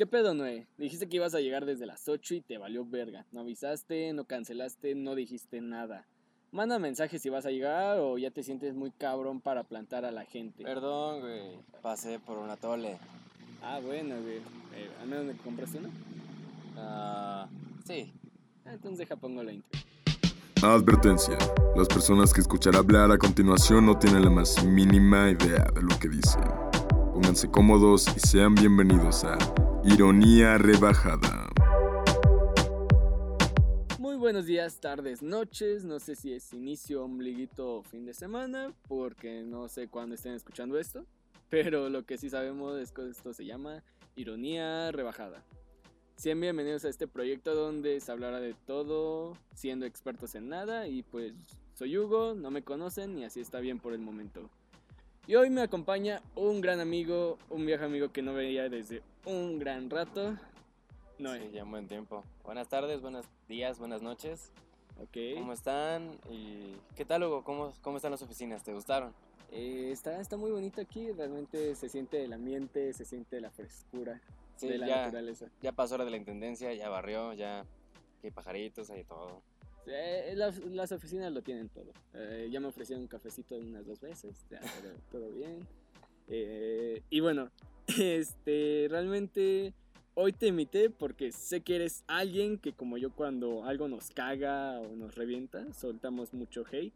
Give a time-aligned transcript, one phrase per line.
[0.00, 0.66] ¿Qué pedo, Noé?
[0.78, 3.26] Dijiste que ibas a llegar desde las 8 y te valió verga.
[3.32, 6.06] No avisaste, no cancelaste, no dijiste nada.
[6.52, 10.10] Manda mensajes si vas a llegar o ya te sientes muy cabrón para plantar a
[10.10, 10.64] la gente.
[10.64, 11.58] Perdón, güey.
[11.82, 12.96] Pasé por una tole.
[13.62, 14.38] Ah, bueno, güey.
[14.74, 15.90] Eh, ¿Al menos me compraste uno?
[16.78, 17.46] Ah,
[17.84, 18.10] sí.
[18.64, 19.80] Ah, entonces deja pongo la intro.
[20.62, 21.36] Advertencia.
[21.76, 25.98] Las personas que escuchar hablar a continuación no tienen la más mínima idea de lo
[25.98, 26.44] que dicen.
[27.12, 29.36] Pónganse cómodos y sean bienvenidos a
[29.82, 31.48] Ironía Rebajada.
[33.98, 35.84] Muy buenos días, tardes, noches.
[35.84, 40.34] No sé si es inicio, ombliguito o fin de semana, porque no sé cuándo estén
[40.34, 41.06] escuchando esto.
[41.48, 43.82] Pero lo que sí sabemos es que esto se llama
[44.16, 45.42] Ironía Rebajada.
[46.16, 50.88] Sean bienvenidos a este proyecto donde se hablará de todo, siendo expertos en nada.
[50.88, 51.32] Y pues
[51.72, 54.50] soy Hugo, no me conocen y así está bien por el momento.
[55.30, 59.60] Y hoy me acompaña un gran amigo, un viejo amigo que no veía desde un
[59.60, 60.36] gran rato.
[61.20, 62.24] No, Sí, ya un buen tiempo.
[62.42, 64.50] Buenas tardes, buenos días, buenas noches.
[65.00, 65.36] ok.
[65.38, 66.10] ¿Cómo están?
[66.28, 67.44] ¿Y qué tal, Hugo?
[67.44, 68.64] ¿Cómo, cómo están las oficinas?
[68.64, 69.12] ¿Te gustaron?
[69.52, 74.20] Eh, está, está muy bonito aquí, realmente se siente el ambiente, se siente la frescura
[74.56, 75.46] Sí, de la ya, naturaleza.
[75.62, 77.64] ya pasó hora de la intendencia, ya barrió, ya
[78.24, 79.42] hay pajaritos, hay todo.
[79.86, 81.92] Eh, las, las oficinas lo tienen todo.
[82.14, 85.66] Eh, ya me ofrecieron un cafecito unas dos veces, ya, pero todo bien.
[86.28, 87.50] Eh, y bueno,
[87.98, 89.72] este, realmente
[90.14, 94.78] hoy te invité porque sé que eres alguien que como yo cuando algo nos caga
[94.80, 96.94] o nos revienta, soltamos mucho hate.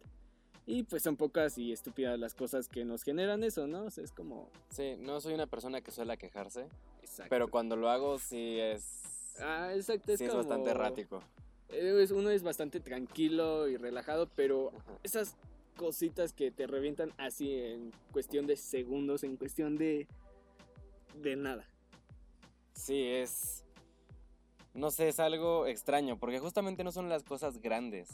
[0.66, 3.84] Y pues son pocas y estúpidas las cosas que nos generan eso, ¿no?
[3.84, 4.50] O sea, es como...
[4.70, 6.68] Sí, no soy una persona que suele quejarse,
[7.02, 7.28] Exacto.
[7.28, 11.20] pero cuando lo hago sí es, Ah, exacto, sí es como- bastante errático.
[11.70, 14.98] Eh, Uno es bastante tranquilo y relajado, pero Ajá.
[15.02, 15.36] esas
[15.76, 20.06] cositas que te revientan así en cuestión de segundos, en cuestión de
[21.20, 21.64] de nada.
[22.74, 23.64] Sí, es...
[24.74, 28.08] No sé, es algo extraño, porque justamente no son las cosas grandes.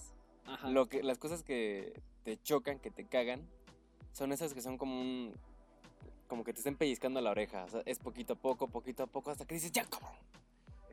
[0.44, 0.68] Ajá.
[0.68, 3.48] Lo que, las cosas que te chocan, que te cagan,
[4.12, 5.32] son esas que son como un...
[6.28, 7.64] Como que te estén pellizcando la oreja.
[7.64, 10.12] O sea, es poquito a poco, poquito a poco, hasta que dices, ya, cabrón.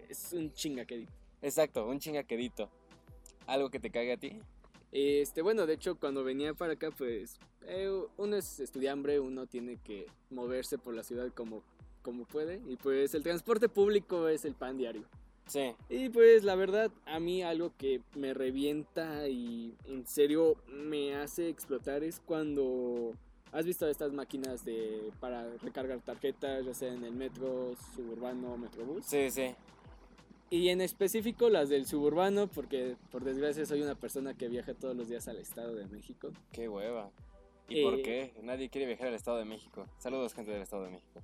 [0.10, 1.08] Es un chinga que di-
[1.42, 2.70] Exacto, un chingaquedito.
[3.46, 4.40] Algo que te cague a ti.
[4.92, 9.78] Este, bueno, de hecho, cuando venía para acá, pues eh, uno es estudiambre, uno tiene
[9.78, 11.64] que moverse por la ciudad como,
[12.02, 12.62] como puede.
[12.68, 15.04] Y pues el transporte público es el pan diario.
[15.46, 21.16] Sí, Y pues la verdad, a mí algo que me revienta y en serio me
[21.16, 23.14] hace explotar es cuando
[23.54, 29.06] has visto estas máquinas de para recargar tarjetas, ya sea en el metro, suburbano, metrobús.
[29.06, 29.56] sí, sí.
[30.50, 34.96] Y en específico las del suburbano, porque por desgracia soy una persona que viaja todos
[34.96, 36.32] los días al Estado de México.
[36.54, 37.12] Qué hueva.
[37.68, 38.34] ¿Y por Eh, qué?
[38.44, 39.86] Nadie quiere viajar al Estado de México.
[40.00, 41.22] Saludos, gente del Estado de México.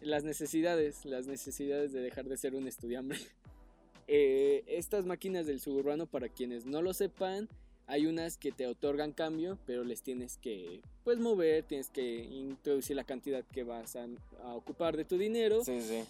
[0.00, 3.16] Las necesidades, las necesidades de dejar de ser un estudiante.
[4.06, 7.48] Eh, estas máquinas del suburbano, para quienes no lo sepan,
[7.86, 12.96] hay unas que te otorgan cambio, pero les tienes que pues mover, tienes que introducir
[12.96, 14.06] la cantidad que vas a,
[14.42, 15.64] a ocupar de tu dinero.
[15.64, 16.04] Sí, sí.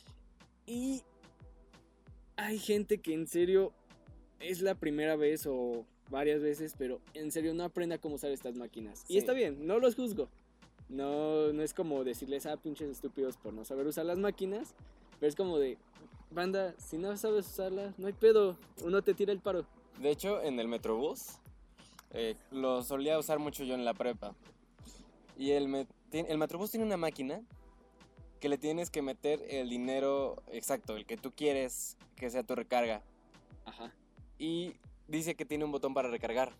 [0.66, 1.02] Y
[2.36, 3.72] hay gente que en serio
[4.40, 8.30] es la primera vez o varias veces, pero en serio no aprende a cómo usar
[8.30, 9.04] estas máquinas.
[9.06, 9.14] Sí.
[9.14, 10.28] Y está bien, no los juzgo.
[10.88, 14.74] No, no es como decirles a pinches estúpidos por no saber usar las máquinas,
[15.18, 15.78] pero es como de,
[16.30, 19.64] banda, si no sabes usarlas, no hay pedo, uno te tira el paro.
[20.00, 21.38] De hecho, en el Metrobús,
[22.12, 24.34] eh, lo solía usar mucho yo en la prepa.
[25.38, 25.68] Y el,
[26.10, 27.40] tien- el Metrobús tiene una máquina
[28.44, 32.54] que le tienes que meter el dinero exacto, el que tú quieres que sea tu
[32.54, 33.00] recarga.
[33.64, 33.90] Ajá.
[34.38, 34.74] Y
[35.08, 36.52] dice que tiene un botón para recargar.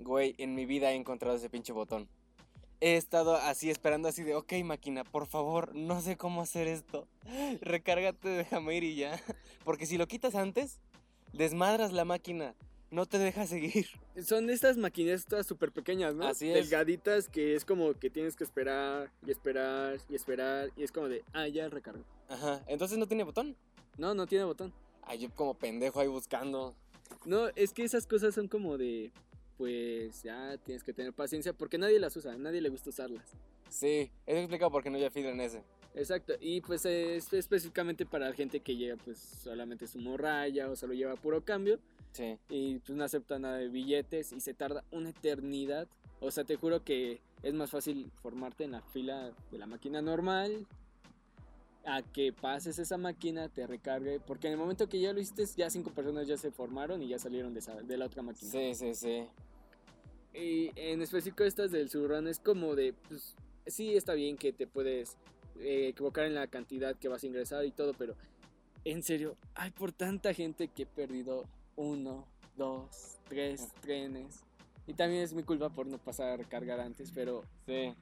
[0.00, 2.08] Güey, en mi vida he encontrado ese pinche botón.
[2.80, 7.06] He estado así esperando así de, ok máquina, por favor, no sé cómo hacer esto.
[7.60, 9.22] Recárgate, déjame ir y ya.
[9.64, 10.80] Porque si lo quitas antes,
[11.32, 12.56] desmadras la máquina.
[12.92, 13.86] No te deja seguir.
[14.22, 16.26] Son estas maquinitas súper pequeñas, ¿no?
[16.26, 16.54] Así es.
[16.54, 21.08] Delgaditas que es como que tienes que esperar y esperar y esperar y es como
[21.08, 22.04] de, ah, ya recargo.
[22.28, 23.56] Ajá, entonces no tiene botón.
[23.96, 24.74] No, no tiene botón.
[25.04, 26.76] Ay, yo como pendejo ahí buscando.
[27.24, 29.10] No, es que esas cosas son como de,
[29.56, 33.24] pues ya tienes que tener paciencia porque nadie las usa, nadie le gusta usarlas.
[33.70, 35.62] Sí, eso explica por qué no ya fidra en ese.
[35.94, 40.94] Exacto, y pues es específicamente para gente que llega pues solamente su morralla o solo
[40.94, 41.78] lleva puro cambio
[42.12, 42.38] Sí.
[42.48, 45.88] y pues no acepta nada de billetes y se tarda una eternidad.
[46.20, 50.00] O sea, te juro que es más fácil formarte en la fila de la máquina
[50.02, 50.66] normal
[51.84, 55.44] a que pases esa máquina, te recargue, porque en el momento que ya lo hiciste,
[55.56, 58.50] ya cinco personas ya se formaron y ya salieron de, esa- de la otra máquina.
[58.50, 59.26] Sí, sí, sí.
[60.32, 63.34] Y en específico estas del suburbano es como de, pues
[63.66, 65.16] sí está bien que te puedes
[65.62, 68.14] eh, equivocar en la cantidad que vas a ingresar y todo, pero
[68.84, 71.44] En serio, hay por tanta gente que he perdido
[71.76, 72.26] uno,
[72.56, 74.40] dos, tres trenes.
[74.88, 77.94] Y también es mi culpa por no pasar a recargar antes, pero Sí.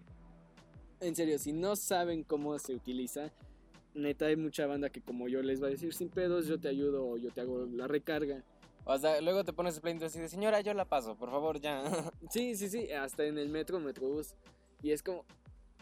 [1.01, 3.31] en serio, si no saben cómo se utiliza,
[3.95, 6.69] neta hay mucha banda que como yo les va a decir sin pedos, yo te
[6.69, 8.43] ayudo o yo te hago la recarga.
[8.85, 11.83] O sea, luego te pones el así de, señora, yo la paso, por favor, ya.
[12.31, 14.35] Sí, sí, sí, hasta en el metro, metrobús.
[14.83, 15.27] Y es como,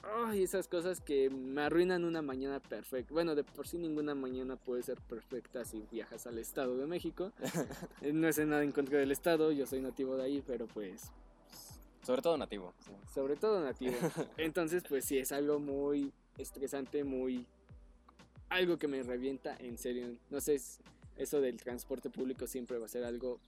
[0.02, 3.12] ay, esas cosas que me arruinan una mañana perfecta.
[3.12, 7.32] Bueno, de por sí ninguna mañana puede ser perfecta si viajas al Estado de México.
[8.02, 11.10] Eh, no sé nada en contra del Estado, yo soy nativo de ahí, pero pues,
[12.04, 12.72] Sobre todo nativo.
[12.84, 12.92] sí.
[13.12, 13.96] sobre todo nativo.
[14.36, 17.46] Entonces, pues sí, es algo muy estresante, muy...
[18.50, 20.16] Algo que me revienta, en serio.
[20.30, 20.80] No sé, es-
[21.16, 23.40] eso del transporte público siempre va a ser algo...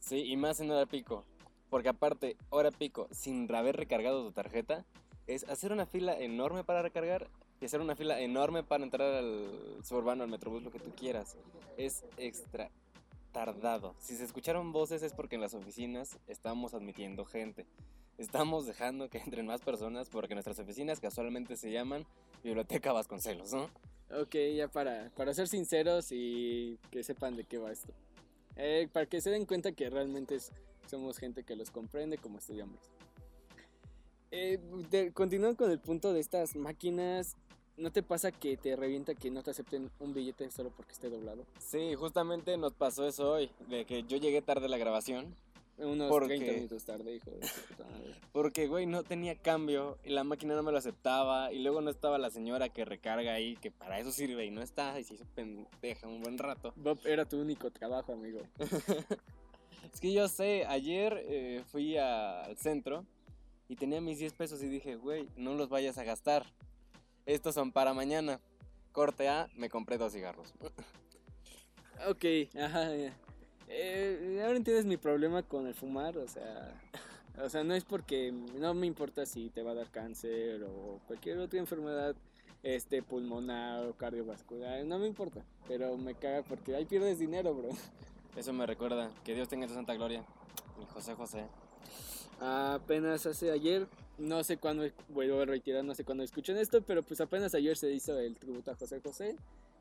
[0.00, 1.24] Sí, y más en hora pico.
[1.70, 4.84] Porque aparte, hora pico, sin haber recargado tu tarjeta,
[5.26, 7.28] es hacer una fila enorme para recargar
[7.60, 11.36] y hacer una fila enorme para entrar al suburbano, al metrobús, lo que tú quieras.
[11.76, 12.70] Es extra
[13.32, 13.94] tardado.
[13.98, 17.66] Si se escucharon voces es porque en las oficinas estamos admitiendo gente.
[18.18, 22.04] Estamos dejando que entren más personas porque nuestras oficinas casualmente se llaman
[22.42, 23.70] Biblioteca Vasconcelos, ¿no?
[24.20, 27.92] Ok, ya para, para ser sinceros y que sepan de qué va esto.
[28.56, 30.36] Eh, para que se den cuenta que realmente
[30.86, 32.90] somos gente que los comprende como estudiantes.
[34.32, 34.58] Eh,
[34.90, 37.36] de- continuando con el punto de estas máquinas,
[37.76, 41.10] ¿no te pasa que te revienta que no te acepten un billete solo porque esté
[41.10, 41.44] doblado?
[41.58, 45.34] Sí, justamente nos pasó eso hoy, de que yo llegué tarde a la grabación
[45.78, 46.52] Unos ¿Por 30 qué?
[46.52, 47.40] minutos tarde, hijo de.
[48.32, 51.90] Porque, güey, no tenía cambio y la máquina no me lo aceptaba y luego no
[51.90, 55.14] estaba la señora que recarga ahí, que para eso sirve y no está y se
[55.14, 56.72] hizo pendeja un buen rato.
[56.76, 58.40] Bob, era tu único trabajo, amigo.
[59.92, 63.04] Es que yo sé, ayer eh, fui a- al centro
[63.72, 66.44] y tenía mis 10 pesos y dije, güey, no los vayas a gastar.
[67.24, 68.38] Estos son para mañana.
[68.92, 70.52] Corte A, me compré dos cigarros.
[72.08, 72.24] Ok,
[72.60, 73.16] ajá, ya.
[73.68, 76.74] Eh, ahora entiendes mi problema con el fumar, o sea,
[77.40, 80.98] o sea, no es porque no me importa si te va a dar cáncer o
[81.06, 82.16] cualquier otra enfermedad
[82.64, 87.68] este pulmonar o cardiovascular, no me importa, pero me caga porque ahí pierdes dinero, bro.
[88.34, 90.24] Eso me recuerda, que Dios tenga en su santa gloria.
[90.76, 91.46] Mi José José.
[92.44, 93.86] Apenas hace ayer,
[94.18, 97.76] no sé cuándo, vuelvo a reiterar, no sé cuándo escuchen esto, pero pues apenas ayer
[97.76, 99.36] se hizo el tributo a José José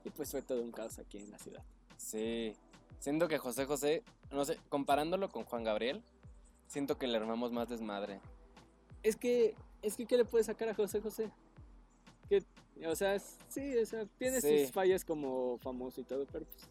[0.06, 1.64] y pues fue todo un caos aquí en la ciudad.
[1.98, 2.54] Sí,
[3.00, 6.04] siento que José José, no sé, comparándolo con Juan Gabriel,
[6.68, 8.20] siento que le armamos más desmadre.
[9.02, 11.32] Es que, es que, ¿qué le puede sacar a José José?
[12.30, 12.44] Que,
[12.86, 13.18] o sea,
[13.50, 14.66] sí, o sea, tiene Sí.
[14.66, 16.68] sus fallas como famoso y todo, pero pues,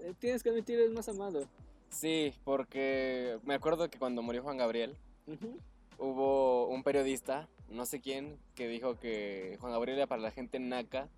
[0.00, 1.46] eh, tienes que admitir, es más amado.
[1.88, 4.94] Sí, porque me acuerdo que cuando murió Juan Gabriel,
[5.26, 5.58] Ujú.
[5.98, 10.58] hubo un periodista, no sé quién, que dijo que Juan Gabriel era para la gente
[10.58, 11.08] naca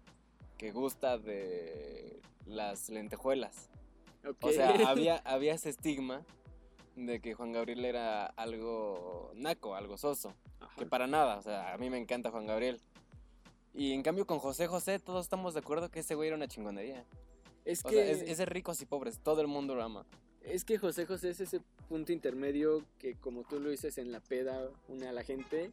[0.58, 3.68] que gusta de las lentejuelas.
[4.26, 4.36] Ok.
[4.42, 6.24] O sea, había, había ese estigma
[6.94, 10.32] de que Juan Gabriel era algo naco, algo soso.
[10.60, 10.74] Ajá.
[10.76, 12.80] Que para nada, o sea, a mí me encanta Juan Gabriel.
[13.74, 16.48] Y en cambio con José José todos estamos de acuerdo que ese güey era una
[16.48, 17.04] chingonería.
[17.66, 20.06] Es O que, sea, es, es de ricos y pobres, todo el mundo lo ama.
[20.46, 24.20] Es que José José es ese punto intermedio que, como tú lo dices en la
[24.20, 25.70] peda, une a la gente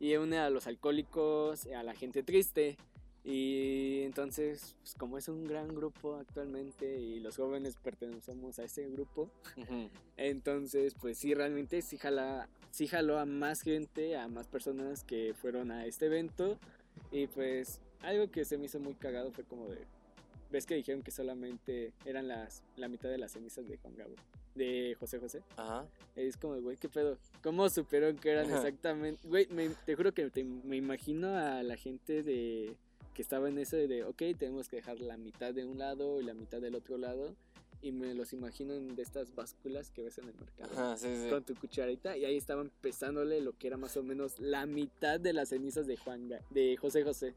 [0.00, 2.76] y une a los alcohólicos, a la gente triste.
[3.26, 8.88] Y entonces, pues, como es un gran grupo actualmente y los jóvenes pertenecemos a ese
[8.90, 9.30] grupo.
[10.18, 15.32] Entonces, pues sí, realmente sí, jala, sí jaló a más gente, a más personas que
[15.32, 16.58] fueron a este evento.
[17.10, 19.78] Y pues algo que se me hizo muy cagado fue como de...
[20.54, 24.20] ¿Ves que dijeron que solamente eran las, la mitad de las cenizas de Juan Gabriel?
[24.54, 25.42] De José José.
[25.56, 25.84] Ajá.
[26.14, 27.18] Es como, güey, ¿qué pedo?
[27.42, 29.26] ¿Cómo supieron que eran exactamente?
[29.26, 32.76] Güey, me- te juro que te- me imagino a la gente de
[33.14, 36.24] que estaba en ese de, ok, tenemos que dejar la mitad de un lado y
[36.24, 37.34] la mitad del otro lado.
[37.82, 40.70] Y me los imagino en de estas básculas que ves en el mercado.
[40.72, 41.30] Ajá, sí, sí.
[41.30, 45.18] Con tu cucharita y ahí estaban pesándole lo que era más o menos la mitad
[45.18, 47.34] de las cenizas de Juan Ga- de José José.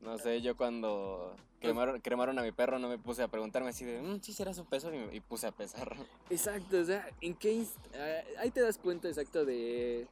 [0.00, 3.84] No sé, yo cuando cremaron, cremaron a mi perro no me puse a preguntarme así
[3.84, 4.92] de, "Mm, ¿sí será su peso?
[4.94, 5.96] Y, y puse a pesar.
[6.30, 10.06] Exacto, o sea, ¿en qué inst- ah, ahí te das cuenta exacto de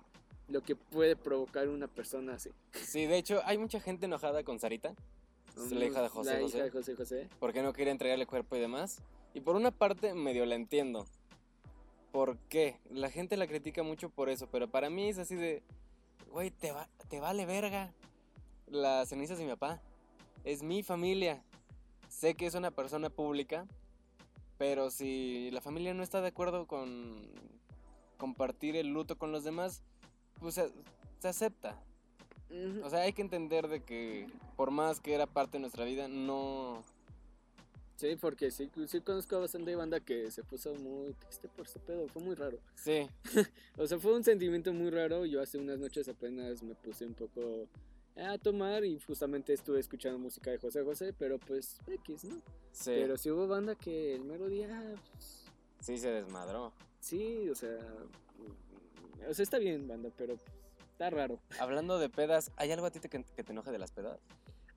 [0.49, 2.51] lo que puede provocar una persona así.
[2.73, 4.95] Sí, de hecho, hay mucha gente enojada con Sarita,
[5.57, 7.29] es la hija de José La José, hija de José José.
[7.39, 9.01] porque no quería entregarle cuerpo y demás.
[9.33, 11.07] Y por una parte medio la entiendo.
[12.13, 12.79] ¿Por qué?
[12.91, 15.63] La gente la critica mucho por eso, pero para mí es así de,
[16.31, 17.93] güey, te, va, te vale verga
[18.67, 19.81] las cenizas de mi papá.
[20.45, 21.43] Es mi familia.
[22.09, 23.67] Sé que es una persona pública,
[24.59, 27.17] pero si la familia no está de acuerdo con
[28.19, 29.83] compartir el luto con los demás,
[30.41, 30.73] pues se,
[31.19, 31.83] se acepta.
[32.85, 36.07] O sea, hay que entender de que por más que era parte de nuestra vida,
[36.07, 36.85] no,
[37.97, 42.09] Sí, porque sí, sí conozco bastante banda que se puso muy triste por ese pedo,
[42.09, 42.59] fue muy raro.
[42.75, 43.09] Sí,
[43.79, 45.25] O sea, fue un sentimiento muy raro.
[45.25, 47.69] Yo hace unas noches apenas me puse un poco
[48.17, 52.37] a tomar y justamente estuve escuchando música de José José, pero pues X, ¿no?
[52.71, 52.93] sí.
[52.95, 55.45] Pero sí hubo banda que el mero día, pues,
[55.81, 56.73] Sí se desmadró.
[57.01, 57.77] sí, o sea,
[59.29, 60.51] o sea, está bien banda, pero pues,
[60.93, 61.41] está raro.
[61.59, 64.21] Hablando de pedas, ¿hay algo a ti te- que, que te enoje de las pedas?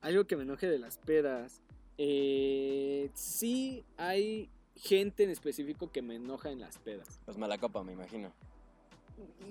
[0.02, 1.62] Algo que me enoje de las pedas.
[1.98, 7.20] Eh, sí hay gente en específico que me enoja en las pedas.
[7.26, 8.32] Los malacopa, me imagino.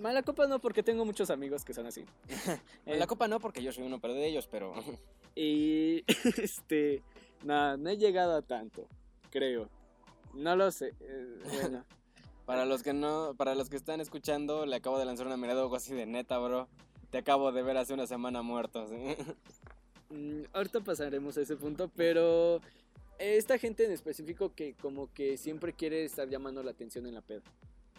[0.01, 2.05] Mala copa no, porque tengo muchos amigos que son así.
[2.87, 4.73] Eh, Malacopa no, porque yo soy uno pero de ellos, pero...
[5.35, 6.05] Y
[6.43, 7.03] este,
[7.45, 8.87] nada, no he llegado a tanto,
[9.31, 9.69] creo.
[10.35, 10.95] No lo sé.
[11.01, 11.85] eh, bueno,
[12.47, 15.61] Para los que no, para los que están escuchando, le acabo de lanzar una mirada
[15.63, 16.69] algo así de neta, bro.
[17.11, 18.87] Te acabo de ver hace una semana muerto.
[18.87, 18.95] ¿sí?
[20.15, 22.61] mm, ahorita pasaremos a ese punto, pero
[23.19, 27.21] esta gente en específico que como que siempre quiere estar llamando la atención en la
[27.21, 27.43] peda.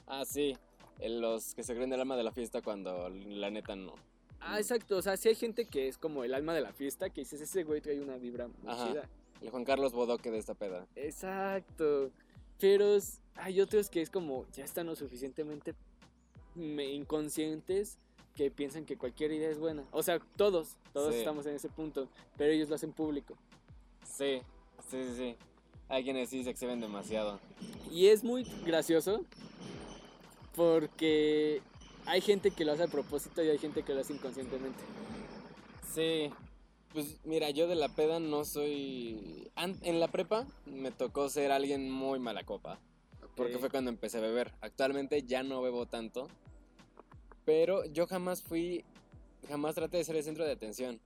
[0.07, 0.55] ah, sí.
[1.01, 3.93] Los que se creen el alma de la fiesta cuando la neta no.
[4.39, 7.09] Ah, exacto, o sea, sí hay gente que es como el alma de la fiesta,
[7.09, 8.87] que dices, ese güey trae una vibra muy Ajá.
[8.87, 9.09] chida.
[9.41, 10.87] El Juan Carlos Bodoque de esta peda.
[10.95, 12.11] Exacto.
[12.59, 12.97] Pero
[13.35, 15.75] hay otros que es como, ya están lo suficientemente
[16.55, 17.97] me- inconscientes
[18.35, 19.83] que piensan que cualquier idea es buena.
[19.91, 21.19] O sea, todos, todos Sí.
[21.19, 23.35] estamos en ese punto, pero ellos lo hacen público.
[24.03, 24.41] Sí,
[24.89, 25.35] sí, sí, sí.
[25.89, 27.39] Hay quienes sí se exhiben demasiado.
[27.91, 29.23] Y es muy gracioso
[30.57, 31.61] porque
[32.07, 34.83] hay gente que lo hace a propósito y hay gente que lo hace inconscientemente.
[35.93, 36.33] Sí.
[36.93, 39.51] Pues mira, yo de la peda no soy...
[39.55, 42.79] En la prepa me tocó ser alguien muy mala copa.
[43.35, 44.51] Porque fue cuando empecé a beber.
[44.61, 46.27] Actualmente ya no bebo tanto.
[47.45, 48.83] Pero yo jamás fui...
[49.47, 50.99] Jamás traté de ser el centro de atención.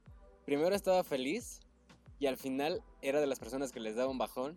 [0.46, 1.60] Primero estaba feliz.
[2.20, 4.56] Y al final era de las personas que les daba un bajón.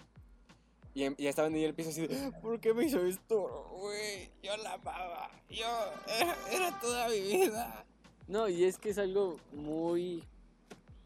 [0.95, 2.31] Y, em- y estaban en el piso así de...
[2.41, 3.69] ¿Por qué me hizo esto?
[3.81, 5.29] Güey, yo la amaba.
[5.51, 5.67] Yo...
[6.07, 7.85] Era, era toda mi vida.
[8.29, 10.23] No, y es que es algo muy...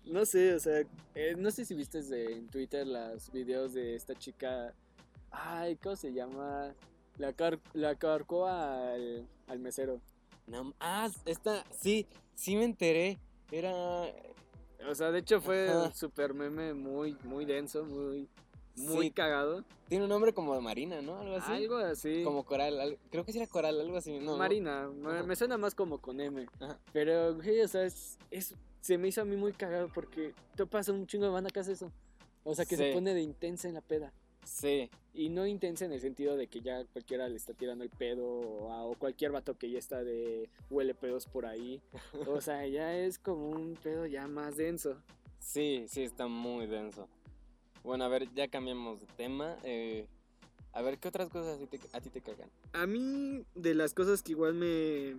[0.04, 0.82] No sé, o sea,
[1.14, 4.74] eh, no sé si viste en Twitter los videos de esta chica...
[5.30, 6.74] Ay, ¿cómo se llama?
[7.16, 10.00] La, car la carcó al, al mesero.
[10.46, 11.64] No, ah, esta...
[11.78, 13.18] Sí, sí me enteré.
[13.50, 14.04] Era...
[14.88, 18.28] O sea, de hecho fue un super meme muy, muy denso, muy,
[18.78, 19.64] muy Sí, cagado.
[19.88, 21.18] tiene un nombre como de Marina, ¿no?
[21.18, 21.52] Algo así.
[21.52, 22.22] Algo así.
[22.24, 24.18] Como coral, al- creo que sí era coral, algo así.
[24.18, 24.36] No.
[24.36, 24.88] Marina,
[25.26, 26.46] me, suena más como con M.
[26.60, 26.78] Ajá.
[26.92, 30.64] Pero, güey, o sea, es, es- se me hizo a mí muy cagado porque te
[30.66, 31.92] pasa un chingo de banda que hace eso.
[32.44, 34.12] O sea, que se pone de intensa en la peda.
[34.44, 37.90] Sí, Y no intensa en el sentido de que ya cualquiera le está tirando el
[37.90, 41.82] pedo o, a- o cualquier vato que ya está de huele pedos por ahí.
[42.38, 44.96] O sea, ya es como un pedo ya más denso.
[45.38, 47.08] sí, sí, está muy denso.
[47.88, 49.56] Bueno, a ver, ya cambiamos de tema.
[49.64, 50.06] eh,
[50.74, 52.50] a ver, ¿qué otras cosas a ti te, a ti te cagan?
[52.74, 55.16] A mí, de las cosas que igual me,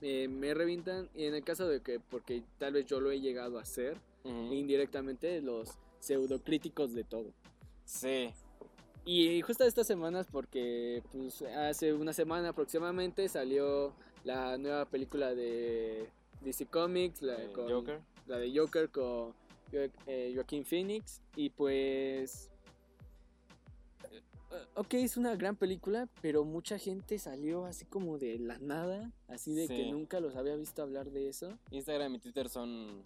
[0.00, 3.20] me, me revientan, y en el caso de que, porque tal vez yo lo he
[3.20, 5.68] llegado a hacer, indirectamente, los
[6.00, 7.34] pseudocríticos de todo.
[7.84, 8.30] Sí,
[9.04, 13.92] Y justo estas semanas, porque pues hace una semana aproximadamente salió
[14.24, 16.08] la nueva película de
[16.40, 18.00] DC Comics, la, eh, con- Joker.
[18.26, 19.32] la de Joker con eh,
[20.34, 21.20] Joaquín Phoenix.
[21.36, 22.50] Y pues...
[24.10, 24.22] eh,
[24.74, 29.52] Ok, es una gran película, pero mucha gente salió así como de la nada, así
[29.54, 31.58] de que nunca los había visto hablar de eso.
[31.70, 33.02] Instagram y Twitter son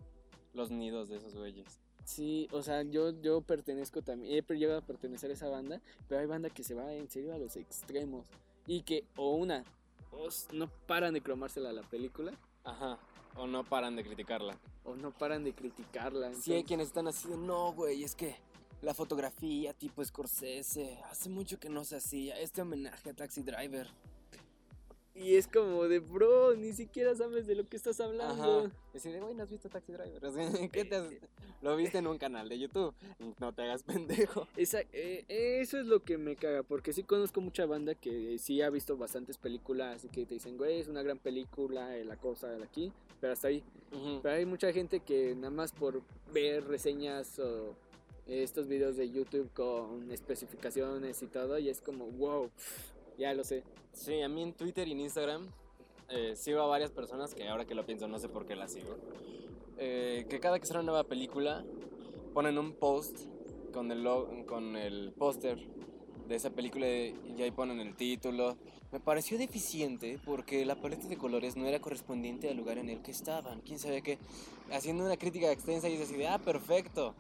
[0.55, 1.81] los nidos de esos güeyes.
[2.05, 6.21] Sí, o sea, yo, yo pertenezco también, he llegado a pertenecer a esa banda, pero
[6.21, 8.29] hay banda que se va en serio a los extremos.
[8.69, 9.65] Y que, o una,
[10.13, 12.33] o no paran de cromársela a la película,
[12.63, 12.99] Ajá,
[13.39, 14.59] o no paran de criticarla.
[14.85, 16.29] o no paran de criticarla.
[16.35, 18.37] Sí, hay entonces- quienes están así de, no, güey, es que
[18.83, 23.89] la fotografía tipo Scorsese, hace mucho que no se hacía, este homenaje a Taxi Driver.
[25.19, 28.71] Y es como de, bro, ni siquiera sabes de lo que estás hablando.
[28.95, 30.21] Así de, güey, ¿no has visto Taxi Driver?
[30.73, 31.11] ¿Qué te has-
[31.63, 32.95] Lo viste en un canal de YouTube.
[33.41, 34.47] No te hagas pendejo.
[34.57, 38.61] Esa- eh, eso es lo que me caga, porque sí conozco mucha banda que sí
[38.61, 42.17] ha visto bastantes películas y que te dicen, güey, es una gran película, eh, la
[42.17, 43.63] cosa de aquí, pero hasta ahí.
[44.23, 46.03] Pero hay mucha gente que nada más por
[46.35, 47.75] ver reseñas o
[48.27, 52.51] estos videos de YouTube con especificaciones y todo, y es como, wow,
[53.19, 53.63] ya lo sé.
[53.93, 55.47] Sí, a mí en Twitter y en Instagram
[56.09, 58.73] eh, sigo a varias personas que ahora que lo pienso no sé por qué las
[58.73, 58.97] sigo.
[59.79, 61.65] eh, que cada que sale una nueva película
[62.33, 63.19] ponen un post
[63.73, 64.07] con el,
[64.47, 65.59] con el póster
[66.29, 68.57] de esa película y ahí ponen el título.
[68.93, 73.03] Me pareció deficiente porque la paleta de colores no era correspondiente al lugar en el
[73.03, 73.61] que estaban.
[73.61, 74.19] Quién sabe qué.
[74.73, 77.15] Haciendo una crítica extensa y es así de, ah, perfecto.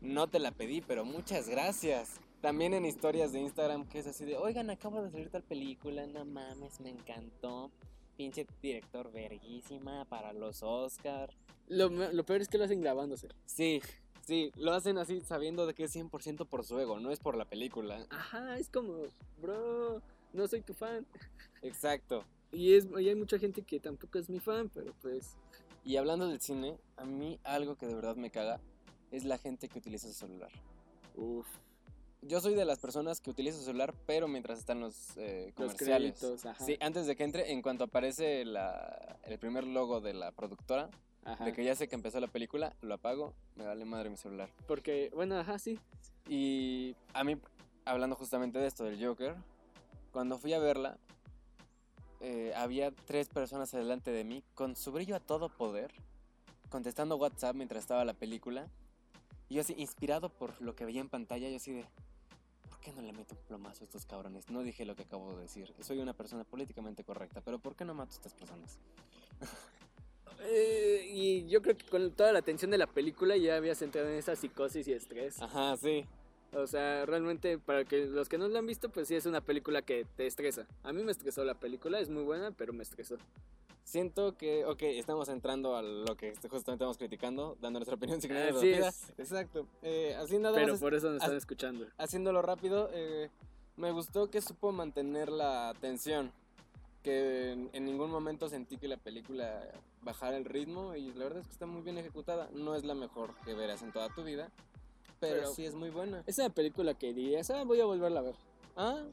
[0.00, 2.20] No te la pedí, pero muchas gracias.
[2.40, 6.06] También en historias de Instagram que es así de, oigan, acabo de salir tal película,
[6.06, 7.70] no mames, me encantó.
[8.16, 11.30] Pinche director verguísima para los Oscar.
[11.68, 13.28] Lo, lo peor es que lo hacen grabándose.
[13.46, 13.80] Sí,
[14.22, 17.36] sí, lo hacen así sabiendo de que es 100% por su ego, no es por
[17.36, 18.04] la película.
[18.10, 19.02] Ajá, es como,
[19.40, 20.02] bro,
[20.32, 21.06] no soy tu fan.
[21.62, 22.24] Exacto.
[22.52, 25.36] Y, es, y hay mucha gente que tampoco es mi fan, pero pues...
[25.84, 28.60] Y hablando del cine, a mí algo que de verdad me caga
[29.10, 30.50] es la gente que utiliza su celular.
[31.14, 31.46] Uf,
[32.22, 35.72] Yo soy de las personas que utiliza su celular, pero mientras están los eh, los
[35.72, 36.18] comerciales.
[36.18, 36.64] créditos, ajá.
[36.64, 40.90] Sí, antes de que entre, en cuanto aparece la, el primer logo de la productora,
[41.24, 41.44] ajá.
[41.44, 44.50] de que ya sé que empezó la película, lo apago, me vale madre mi celular.
[44.66, 45.78] Porque, bueno, ajá, sí.
[46.28, 47.36] Y a mí,
[47.84, 49.36] hablando justamente de esto, del Joker,
[50.10, 50.98] cuando fui a verla,
[52.20, 55.92] eh, había tres personas delante de mí con su brillo a todo poder,
[56.68, 58.68] contestando WhatsApp mientras estaba la película.
[59.48, 61.84] Y yo así, inspirado por lo que veía en pantalla, yo así de,
[62.68, 64.50] ¿por qué no le meto un plomazo a estos cabrones?
[64.50, 65.72] No dije lo que acabo de decir.
[65.80, 68.78] Soy una persona políticamente correcta, pero ¿por qué no mato a estas personas?
[70.40, 74.08] Eh, y yo creo que con toda la atención de la película ya habías entrado
[74.08, 75.42] en esa psicosis y estrés.
[75.42, 76.04] Ajá, sí.
[76.52, 79.40] O sea, realmente, para que los que no la han visto, pues sí es una
[79.40, 80.66] película que te estresa.
[80.82, 83.16] A mí me estresó la película, es muy buena, pero me estresó.
[83.92, 88.28] Siento que, ok, estamos entrando a lo que justamente estamos criticando, dando nuestra opinión sin
[88.30, 89.14] que Así es.
[89.16, 89.66] Exacto.
[89.80, 91.86] Eh, así nada Pero más, por eso nos están escuchando.
[91.96, 93.30] haciéndolo rápido, eh,
[93.76, 96.30] me gustó que supo mantener la tensión.
[97.02, 99.66] Que en, en ningún momento sentí que la película
[100.02, 102.50] bajara el ritmo y la verdad es que está muy bien ejecutada.
[102.52, 104.50] No es la mejor que verás en toda tu vida,
[105.18, 106.22] pero, Pero- sí es muy buena.
[106.26, 108.34] Es una película que dirías, ah, voy a volverla a ver.
[108.76, 109.04] Ah,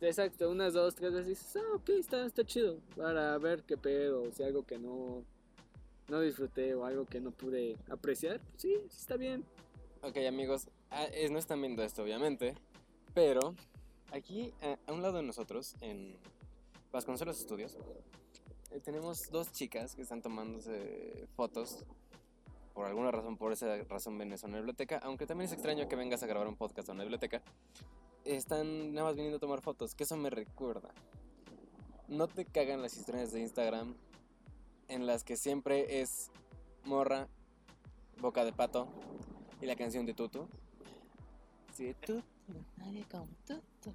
[0.00, 2.78] Exacto, unas dos, tres veces dices, ah, ok, está, está chido.
[2.96, 5.24] Para ver qué pedo, si algo que no,
[6.08, 9.44] no disfruté o algo que no pude apreciar, pues sí, sí está bien.
[10.02, 12.54] ok amigos, ah, es- no están viendo esto obviamente,
[13.14, 13.54] pero
[14.12, 16.14] aquí a, a un lado de nosotros, en
[16.92, 17.76] Vasconcelos Estudios,
[18.70, 21.84] eh, tenemos dos chicas que están tomándose fotos.
[22.74, 24.98] Por alguna razón, por esa razón ven en la biblioteca.
[25.02, 27.40] Aunque también es extraño que vengas a grabar un podcast en la biblioteca.
[28.26, 30.90] Están nada más viniendo a tomar fotos, que eso me recuerda.
[32.08, 33.94] No te cagan las historias de Instagram
[34.88, 36.30] en las que siempre es
[36.84, 37.28] morra,
[38.20, 38.88] boca de pato
[39.60, 40.48] y la canción de Tutu.
[41.72, 42.22] Sí, Tutu,
[42.76, 43.92] nadie como Tutu.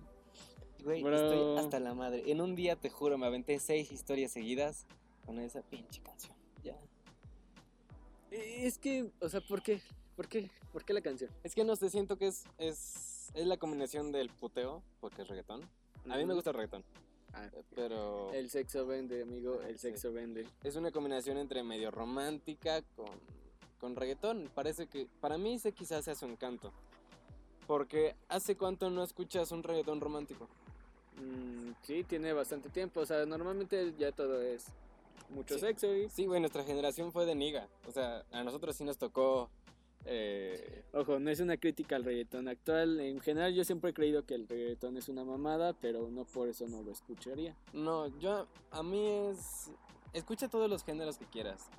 [0.84, 1.15] Güey, Bro.
[1.15, 2.32] estoy hasta la madre.
[2.32, 4.86] En un día, te juro, me aventé seis historias seguidas
[5.26, 6.36] con esa pinche canción.
[6.63, 6.78] Ya.
[8.32, 9.82] Es que, o sea, ¿por qué?
[10.15, 10.50] ¿Por qué?
[10.72, 11.30] ¿Por qué la canción?
[11.44, 15.28] Es que no sé, siento que es, es, es la combinación del puteo, porque es
[15.28, 15.62] reggaetón.
[16.10, 16.84] A mí me gusta el reggaetón,
[17.34, 19.88] Ah, pero el sexo vende, amigo, el Sí.
[19.89, 20.46] sexo vende.
[20.63, 23.08] es una combinación entre medio romántica con,
[23.80, 24.50] con reggaetón.
[24.54, 26.74] Parece que, para mí, ese quizás sea su encanto.
[27.67, 30.48] Porque ¿hace cuánto no escuchas un reggaetón romántico?
[31.22, 34.65] Mm, sí, tiene bastante tiempo, o sea, normalmente ya todo es
[35.30, 35.62] mucho Sí.
[35.62, 36.10] sexo y...
[36.10, 37.67] Sí, güey, nuestra generación fue de niga.
[37.88, 39.50] O sea, a nosotros sí nos tocó...
[40.06, 43.00] eh, Ojo, no es una crítica al reggaetón actual.
[43.00, 46.50] En general yo siempre he creído que el reggaetón es una mamada, pero no por
[46.50, 47.56] eso no lo escucharía.
[47.74, 49.72] No, yo, a mí es...
[50.14, 51.70] Escucha todos los géneros que quieras.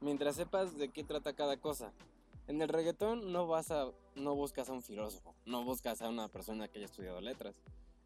[0.00, 1.92] Mientras sepas de qué trata cada cosa.
[2.46, 3.90] En el reggaetón no vas a...
[4.16, 5.34] No buscas a un filósofo.
[5.46, 7.54] No buscas a una persona que haya estudiado letras.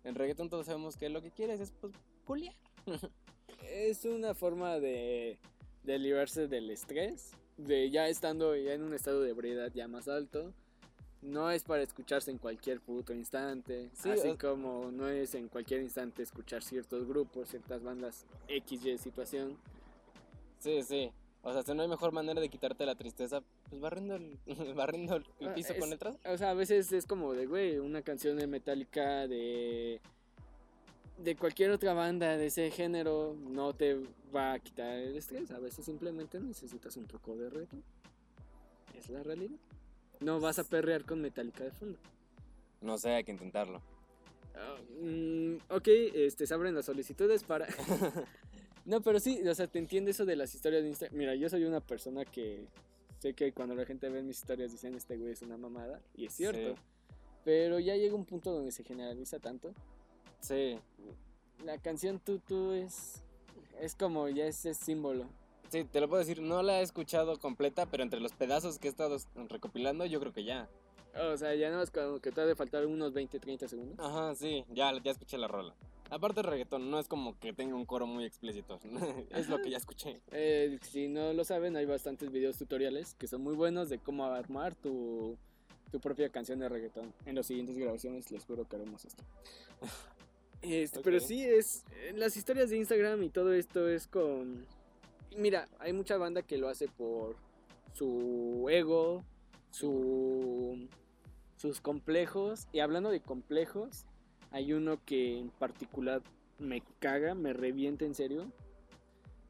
[0.04, 1.92] En reggaetón todos sabemos que lo que quieres es, pues,
[2.24, 2.54] culiar.
[3.62, 5.38] Es una forma de,
[5.82, 10.08] de librarse del estrés, de ya estando ya en un estado de ebriedad ya más
[10.08, 10.52] alto.
[11.22, 15.48] No es para escucharse en cualquier puto instante, Sí, así o- como no es en
[15.48, 19.56] cualquier instante escuchar ciertos grupos, ciertas bandas XY situación.
[20.60, 21.10] Sí, sí.
[21.42, 23.40] O sea, si no hay mejor manera de quitarte la tristeza,
[23.70, 24.38] pues barriendo el,
[24.76, 26.16] barriendo el Ah, piso es- con letras.
[26.26, 30.00] O sea, a veces es como de, güey, una canción de Metallica de
[31.18, 34.00] de cualquier otra banda de ese género no te
[34.34, 35.50] va a quitar el estrés.
[35.50, 37.76] A veces simplemente necesitas un poco de reto.
[38.98, 39.56] Es la realidad.
[40.20, 41.98] No vas a perrear con Metallica de fondo.
[42.80, 43.82] No sé, hay que intentarlo.
[45.02, 47.66] Mm, ok, este, se abren las solicitudes para...
[48.86, 51.18] no, pero sí, o sea, te entiende eso de las historias de Instagram.
[51.18, 52.66] Mira, yo soy una persona que
[53.18, 56.26] sé que cuando la gente ve mis historias dicen, este güey es una mamada, y
[56.26, 56.74] es cierto.
[56.74, 56.82] Sí.
[57.44, 59.72] Pero ya llega un punto donde se generaliza tanto.
[60.40, 60.78] Sí.
[61.64, 63.22] La canción Tutu es...
[63.80, 65.26] Es como ya ese símbolo.
[65.68, 68.88] Sí, te lo puedo decir, no la he escuchado completa, pero entre los pedazos que
[68.88, 69.18] he estado
[69.48, 70.68] recopilando, yo creo que ya.
[71.30, 73.98] O sea, ya no es como que te ha de faltar unos 20, 30 segundos.
[73.98, 75.74] Ajá, sí, ya, ya escuché la rola.
[76.10, 78.78] Aparte el reggaetón, no es como que tenga un coro muy explícito.
[79.30, 80.20] es lo que ya escuché.
[80.30, 84.24] Eh, si no lo saben, hay bastantes videos tutoriales que son muy buenos de cómo
[84.26, 85.36] armar tu,
[85.90, 87.12] tu propia canción de reggaetón.
[87.24, 89.24] En las siguientes grabaciones les juro que haremos esto.
[90.66, 91.84] Este, Pero sí, es.
[91.92, 94.66] eh, Las historias de Instagram y todo esto es con.
[95.36, 97.36] Mira, hay mucha banda que lo hace por
[97.92, 99.24] su ego,
[99.70, 100.88] su.
[101.56, 102.66] sus complejos.
[102.72, 104.04] Y hablando de complejos,
[104.50, 106.22] hay uno que en particular
[106.58, 108.50] me caga, me revienta en serio.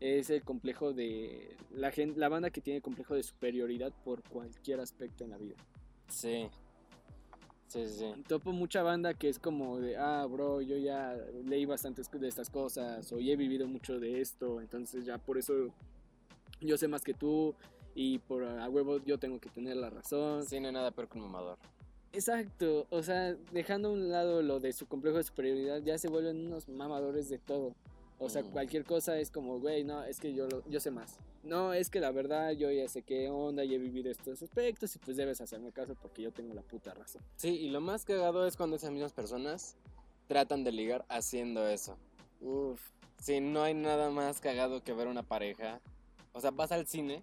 [0.00, 1.57] Es el complejo de.
[1.70, 5.57] La, gente, la banda que tiene complejo de superioridad por cualquier aspecto en la vida.
[6.09, 6.48] Sí.
[7.68, 8.07] Sí, sí.
[8.29, 12.48] Topo mucha banda que es como de, ah, bro, yo ya leí bastantes de estas
[12.48, 15.52] cosas o ya he vivido mucho de esto, entonces ya por eso
[16.61, 17.55] yo sé más que tú
[17.94, 20.44] y por a huevo yo tengo que tener la razón.
[20.44, 21.59] Sí, no hay nada peor que un mamador.
[22.12, 26.09] Exacto, o sea, dejando a un lado lo de su complejo de superioridad, ya se
[26.09, 27.74] vuelven unos mamadores de todo.
[28.18, 28.50] O sea, Mm.
[28.50, 31.18] cualquier cosa es como, güey, no, es que yo, yo sé más.
[31.42, 34.96] No, es que la verdad yo ya sé qué onda y he vivido estos aspectos
[34.96, 37.22] y pues debes hacerme caso porque yo tengo la puta razón.
[37.37, 39.76] Sí, y lo más cagado es cuando esas mismas personas
[40.29, 41.96] tratan de ligar haciendo eso.
[42.40, 42.81] Uf.
[43.20, 45.81] Sí, no hay nada más cagado que ver una pareja.
[46.33, 47.22] O sea, vas al cine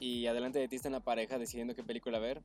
[0.00, 2.42] y adelante de ti está una pareja decidiendo qué película ver.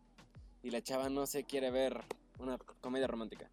[0.64, 2.02] Y la chava no se quiere ver
[2.40, 3.50] una comedia romántica.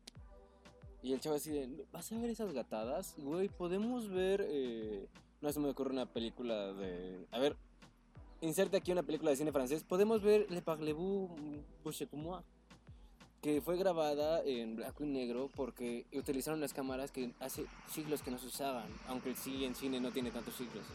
[1.04, 3.14] Y el chavo así de, ¿vas a ver esas gatadas?
[3.18, 4.42] Güey, podemos ver...
[4.48, 5.06] eh,
[5.42, 7.26] No se me ocurre una película de...
[7.30, 7.56] A ver,
[8.40, 9.84] inserte aquí una película de cine francés.
[9.84, 11.28] Podemos ver Le Parlez-vous?
[13.42, 18.30] Que fue grabada en blanco y negro porque utilizaron las cámaras que hace siglos que
[18.30, 18.88] no se usaban.
[19.06, 20.86] Aunque sí en cine no tiene tantos siglos.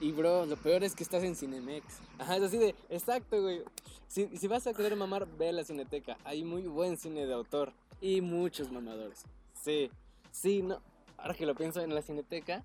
[0.00, 1.84] Y bro, lo peor es que estás en Cinemex.
[2.18, 3.60] Ajá, es así de, exacto, güey.
[4.08, 6.16] Si, si vas a querer mamar, ve a la cineteca.
[6.24, 7.74] Hay muy buen cine de autor.
[8.00, 9.24] Y muchos mamadores.
[9.62, 9.90] Sí,
[10.30, 10.80] sí, no.
[11.16, 12.64] Ahora que lo pienso en la cineteca,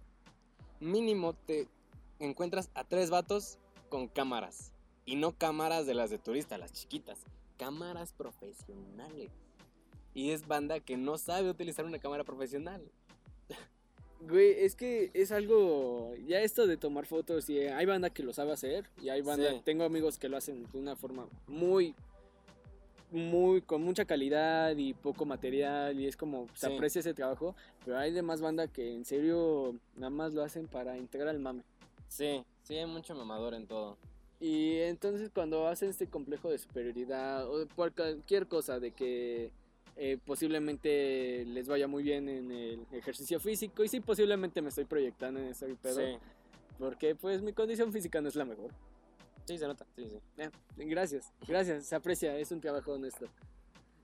[0.80, 1.67] mínimo te
[2.20, 3.58] encuentras a tres vatos
[3.89, 4.72] con cámaras.
[5.06, 7.20] Y no cámaras de las de turista, las chiquitas.
[7.58, 9.32] Cámaras profesionales.
[10.13, 12.82] Y es banda que no sabe utilizar una cámara profesional.
[14.22, 16.13] Güey, es que es algo.
[16.28, 18.88] Ya esto de tomar fotos, y hay banda que lo sabe hacer.
[19.02, 19.50] Y hay banda.
[19.50, 19.62] Sí.
[19.65, 21.96] Tengo amigos que lo hacen de una forma muy.
[23.12, 23.62] Muy.
[23.62, 26.00] con mucha calidad y poco material.
[26.00, 26.47] Y es como.
[26.54, 26.74] Se Sí.
[26.74, 27.56] aprecia ese trabajo.
[27.86, 29.76] Pero hay demás banda que en serio.
[29.95, 31.63] Nada más lo hacen para integrar el mame.
[32.08, 33.97] Sí, sí, hay mucho mamador en todo.
[34.39, 39.52] Y entonces cuando hacen este complejo de superioridad o por cualquier cosa de que
[39.97, 44.86] eh, posiblemente les vaya muy bien en el ejercicio físico y sí posiblemente me estoy
[44.86, 46.17] proyectando en ese pedo Sí,
[46.80, 48.71] porque pues mi condición física no es la mejor.
[49.45, 50.19] Sí, se nota, sí, sí.
[50.38, 53.25] Eh, gracias, gracias, se aprecia, es un trabajo honesto.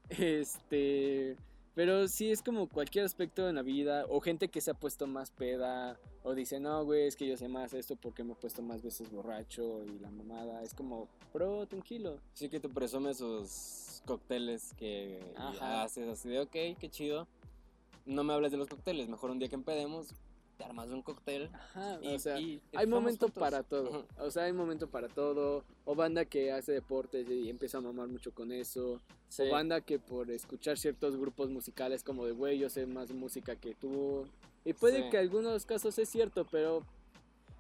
[0.10, 1.36] Este,
[1.76, 5.06] pero sí es como cualquier aspecto en la vida o gente que se ha puesto
[5.06, 8.36] más peda o dice, "No, güey, es que yo sé más esto porque me he
[8.36, 13.17] puesto más veces borracho" y la mamada, es como, "Bro, tranquilo." Sí que tú presumes
[13.17, 15.84] sus cócteles que Ajá.
[15.84, 17.28] haces así de, ok, qué chido.
[18.06, 20.13] No me hables de los cócteles, mejor un día que empedemos,
[20.58, 21.50] te armas un cóctel.
[21.54, 23.39] Ajá, y- o sea, y hay momento juntos.
[23.41, 24.06] para todo.
[24.20, 25.63] O sea, hay momento para todo.
[25.86, 29.00] O banda que hace deportes y empieza a mamar mucho con eso.
[29.30, 29.43] Sí.
[29.43, 33.56] O banda que por escuchar ciertos grupos musicales como de, güey, yo sé más música
[33.56, 34.26] que tú.
[34.65, 35.10] Y puede Sí.
[35.12, 36.82] que en algunos casos es cierto, pero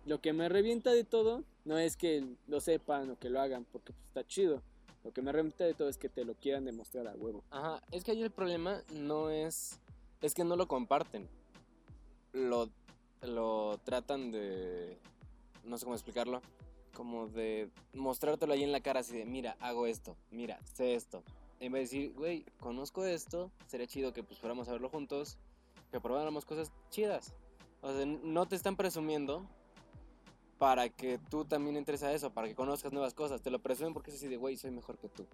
[0.05, 3.65] lo que me revienta de todo no es que lo sepan o que lo hagan,
[3.71, 4.61] porque pues, está chido.
[5.03, 7.43] Lo que me revienta de todo es que te lo quieran demostrar a huevo.
[7.51, 9.79] Ajá, es que ahí el problema no es.
[10.21, 11.29] Es que no lo comparten.
[12.33, 12.69] Lo,
[13.21, 14.97] lo tratan de.
[15.63, 16.41] No sé cómo explicarlo.
[16.93, 21.23] Como de mostrártelo ahí en la cara, así de: Mira, hago esto, mira, sé esto.
[21.59, 25.37] En vez de decir, güey, conozco esto, sería chido que pues fuéramos a verlo juntos,
[25.91, 27.33] que probáramos cosas chidas.
[27.81, 29.47] O sea, no te están presumiendo
[30.57, 33.41] para que tú también entres a eso, para que conozcas nuevas cosas.
[33.41, 35.25] Te lo presumen porque es así de, güey, soy mejor que tú.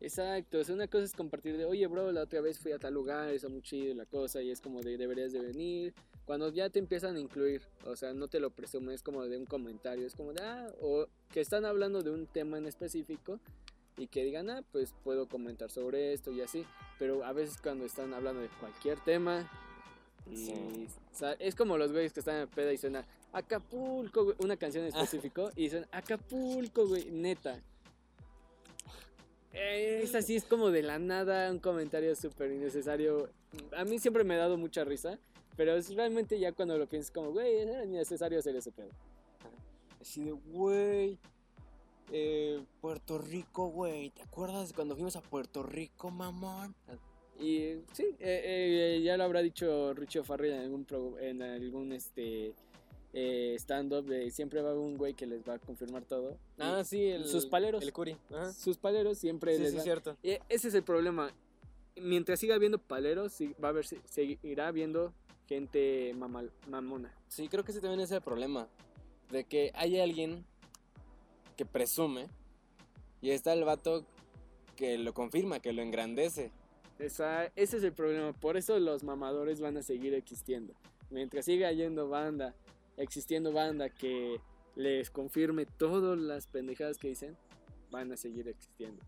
[0.00, 2.94] Exacto, es una cosa es compartir de, oye, bro, la otra vez fui a tal
[2.94, 5.94] lugar, eso muy chido la cosa, y es como de, deberías de venir.
[6.24, 9.36] Cuando ya te empiezan a incluir, o sea, no te lo presumen, es como de
[9.36, 13.40] un comentario, es como de, ah, o que están hablando de un tema en específico
[13.96, 16.64] y que digan, ah, pues puedo comentar sobre esto y así.
[16.98, 19.50] Pero a veces cuando están hablando de cualquier tema,
[20.30, 20.86] y Sí.
[21.12, 24.56] o sea, es como los güeyes que están en peda y suena Acapulco, güey, una
[24.56, 27.60] canción en específico, y dicen Acapulco, güey, neta.
[29.52, 33.28] Es así, es como de la nada, un comentario súper innecesario.
[33.76, 35.18] A mí siempre me ha dado mucha risa,
[35.56, 38.90] pero es realmente ya cuando lo piensas como, güey, era innecesario hacer ese pedo.
[40.00, 41.18] Así de, güey.
[42.12, 44.10] eh, Puerto Rico, güey.
[44.10, 46.74] ¿Te acuerdas cuando fuimos a Puerto Rico, mamón?
[47.40, 51.92] Y sí, eh, eh, ya lo habrá dicho Richie Farrell en algún, pro- en algún
[51.92, 52.52] este,
[53.14, 56.36] eh, stand-up, siempre va a haber un güey que les va a confirmar todo.
[56.58, 57.82] Ah, sí, el, Sus paleros.
[57.82, 58.16] El curi.
[58.30, 58.52] Ajá.
[58.52, 60.16] Sus paleros siempre Sí, les sí, va- cierto.
[60.22, 61.32] Y ese es el problema.
[61.96, 65.12] Mientras siga habiendo paleros, va a haber, seguirá habiendo
[65.52, 67.14] gente mamal- mamona.
[67.28, 68.68] Sí, creo que ese también es el problema.
[69.30, 70.44] De que hay alguien
[71.56, 72.26] que presume
[73.20, 74.04] y está el vato
[74.76, 76.50] que lo confirma, que lo engrandece.
[76.98, 78.32] Esa, ese es el problema.
[78.32, 80.74] Por eso los mamadores van a seguir existiendo.
[81.10, 82.54] Mientras siga yendo banda,
[82.96, 84.40] existiendo banda que
[84.76, 87.36] les confirme todas las pendejadas que dicen,
[87.90, 89.02] van a seguir existiendo.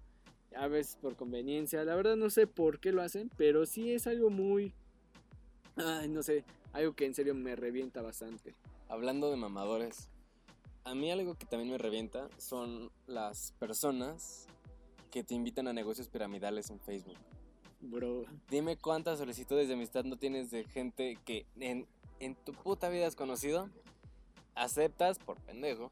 [0.55, 1.85] A veces por conveniencia.
[1.85, 4.75] La verdad no sé por qué lo hacen, pero sí es algo muy...
[5.77, 6.45] Ay, no sé.
[6.73, 8.55] Algo que en serio me revienta bastante.
[8.89, 10.09] Hablando de mamadores,
[10.85, 14.47] a mí algo que también me revienta son las personas
[15.11, 17.17] que te invitan a negocios piramidales en Facebook.
[17.81, 18.25] Bro.
[18.51, 21.87] Dime cuántas solicitudes de amistad no tienes de gente que en,
[22.21, 23.69] en tu puta vida has conocido,
[24.55, 25.91] aceptas por pendejo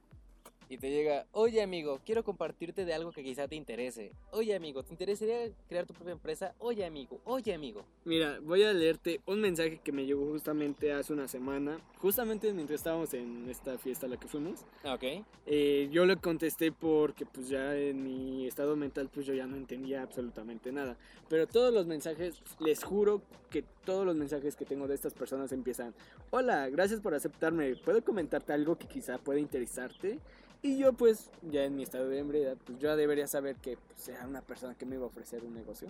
[0.72, 4.12] y te llega, oye amigo, quiero compartirte de algo que quizá te interese.
[4.30, 6.54] Oye amigo, ¿te interesaría crear tu propia empresa?
[6.58, 7.85] Oye amigo, oye amigo.
[8.06, 11.78] Mira, voy a leerte un mensaje que me llegó justamente hace una semana.
[11.98, 14.64] Justamente mientras estábamos en esta fiesta a la que fuimos.
[14.85, 15.04] Ok.
[15.44, 19.56] Eh, yo le contesté porque pues ya en mi estado mental pues yo ya no
[19.56, 20.96] entendía absolutamente nada.
[21.28, 25.52] Pero todos los mensajes, les juro que todos los mensajes que tengo de estas personas
[25.52, 25.94] empiezan,
[26.30, 30.18] hola, gracias por aceptarme, ¿puedo comentarte algo que quizá pueda interesarte?
[30.62, 34.09] Y yo pues ya en mi estado de ebriedad pues yo debería saber que pues,
[34.09, 35.88] era una persona que me iba a ofrecer un negocio.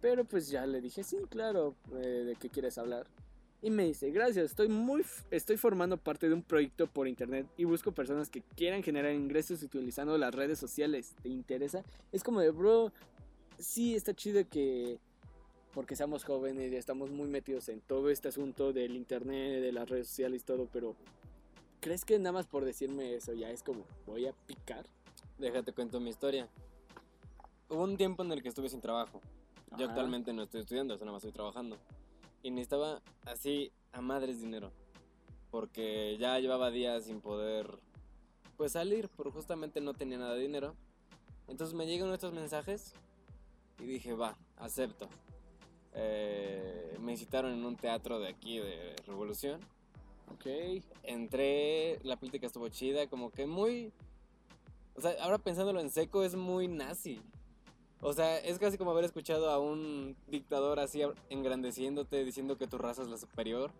[0.00, 3.06] Pero pues ya le dije, sí, claro, eh, ¿de qué quieres hablar?
[3.60, 7.64] Y me dice, gracias, estoy muy, estoy formando parte de un proyecto por internet y
[7.64, 11.16] busco personas que quieran generar ingresos utilizando las redes sociales.
[11.22, 11.82] ¿Te interesa?
[12.12, 12.92] Es como de, bro,
[13.58, 15.00] sí, está chido que,
[15.74, 19.88] porque seamos jóvenes y estamos muy metidos en todo este asunto del internet, de las
[19.88, 20.94] redes sociales y todo, pero
[21.80, 24.86] ¿crees que nada más por decirme eso ya es como, voy a picar?
[25.38, 26.48] Déjate cuento mi historia.
[27.68, 29.20] Hubo un tiempo en el que estuve sin trabajo.
[29.70, 29.86] Yo Ajá.
[29.86, 31.76] actualmente no estoy estudiando, solo más estoy trabajando.
[32.42, 34.72] Y necesitaba así a madres dinero.
[35.50, 37.78] Porque ya llevaba días sin poder
[38.56, 40.74] pues salir, porque justamente no tenía nada de dinero.
[41.46, 42.92] Entonces me llegan estos mensajes
[43.78, 45.08] y dije, va, acepto.
[45.94, 49.60] Eh, me citaron en un teatro de aquí de Revolución.
[50.34, 50.46] Ok.
[51.02, 53.92] Entré, la plática estuvo chida, como que muy...
[54.94, 57.20] O sea, ahora pensándolo en seco es muy nazi.
[58.00, 62.78] O sea, es casi como haber escuchado a un dictador así engrandeciéndote, diciendo que tu
[62.78, 63.72] raza es la superior.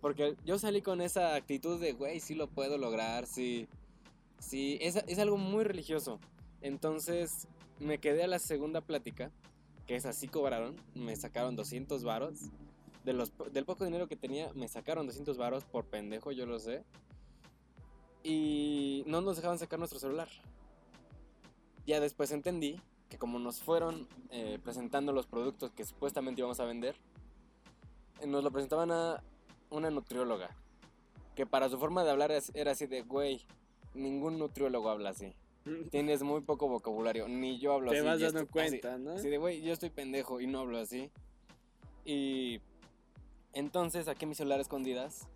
[0.00, 3.68] Porque yo salí con esa actitud de, güey, sí lo puedo lograr, sí.
[4.38, 6.18] Sí, es, es algo muy religioso.
[6.62, 7.46] Entonces
[7.78, 9.30] me quedé a la segunda plática,
[9.86, 12.50] que es así cobraron, me sacaron 200 varos.
[13.04, 16.58] De los, del poco dinero que tenía, me sacaron 200 varos por pendejo, yo lo
[16.58, 16.84] sé.
[18.22, 20.28] Y no nos dejaban sacar nuestro celular.
[21.86, 26.64] Ya después entendí que como nos fueron eh, presentando los productos que supuestamente íbamos a
[26.64, 26.94] vender,
[28.20, 29.22] eh, nos lo presentaban a
[29.70, 30.54] una nutrióloga.
[31.34, 33.46] Que para su forma de hablar era así de, güey,
[33.94, 35.32] ningún nutriólogo habla así.
[35.90, 38.06] Tienes muy poco vocabulario, ni yo hablo Te así.
[38.06, 39.12] vas y dando estoy- así- cuenta, ¿no?
[39.12, 41.10] Así de, güey, yo estoy pendejo y no hablo así.
[42.04, 42.60] Y
[43.52, 45.26] entonces saqué mi celular a escondidas,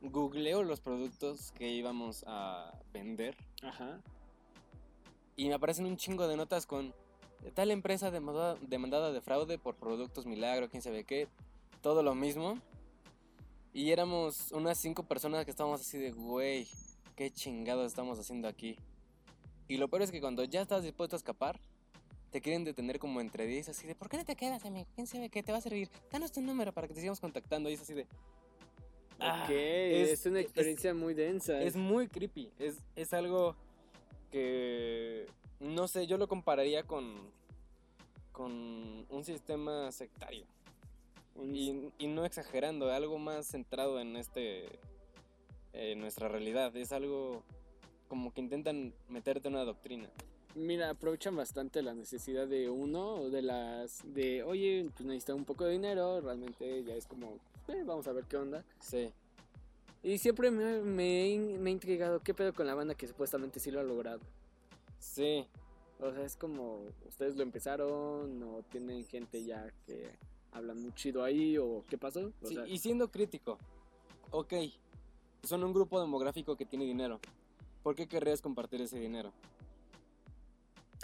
[0.00, 4.00] googleo los productos que íbamos a vender Ajá.
[5.36, 6.94] y me aparecen un chingo de notas con
[7.54, 11.28] tal empresa demandada, demandada de fraude por productos milagro, quién sabe qué,
[11.82, 12.58] todo lo mismo.
[13.72, 16.66] Y éramos unas cinco personas que estábamos así de, güey,
[17.14, 18.76] qué chingados estamos haciendo aquí.
[19.68, 21.60] Y lo peor es que cuando ya estás dispuesto a escapar,
[22.30, 24.86] te quieren detener como entre 10, así de, ¿por qué no te quedas, amigo?
[24.94, 25.88] ¿Quién sabe qué te va a servir?
[26.12, 27.70] Danos tu número para que te sigamos contactando.
[27.70, 28.06] Y es así de...
[29.20, 31.60] Ah, ok, es, una es- experiencia muy densa.
[31.62, 32.50] es muy creepy.
[32.58, 33.56] Es, es algo
[34.30, 35.26] que
[35.60, 37.36] no sé, yo lo compararía con
[38.32, 38.52] con
[39.10, 40.44] un sistema sectario.
[41.52, 44.66] Y, y no exagerando, algo más centrado en este
[45.72, 46.76] en nuestra realidad.
[46.76, 47.42] Es algo
[48.08, 50.08] como que intentan meterte una doctrina.
[50.58, 55.64] Mira, aprovechan bastante la necesidad de uno, o de las, de, oye, pues un poco
[55.64, 58.64] de dinero, realmente ya es como, eh, vamos a ver qué onda.
[58.80, 59.12] Sí.
[60.02, 63.70] Y siempre me, me, he me intrigado qué pedo con la banda que supuestamente sí
[63.70, 64.20] lo ha logrado.
[64.98, 65.46] Sí.
[66.00, 70.10] O sea, es como, ustedes lo empezaron, o tienen gente ya que
[70.52, 72.32] habla muy chido ahí, o qué pasó.
[72.42, 73.58] O Sí, sea, y siendo crítico,
[74.30, 74.54] ok,
[75.44, 77.20] son un grupo demográfico que tiene dinero.
[77.82, 79.32] ¿Por qué querrías compartir ese dinero?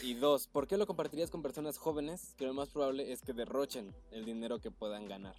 [0.02, 3.32] Y dos, ¿por qué lo compartirías con personas jóvenes que lo más probable es que
[3.32, 5.34] derrochen el dinero que puedan ganar?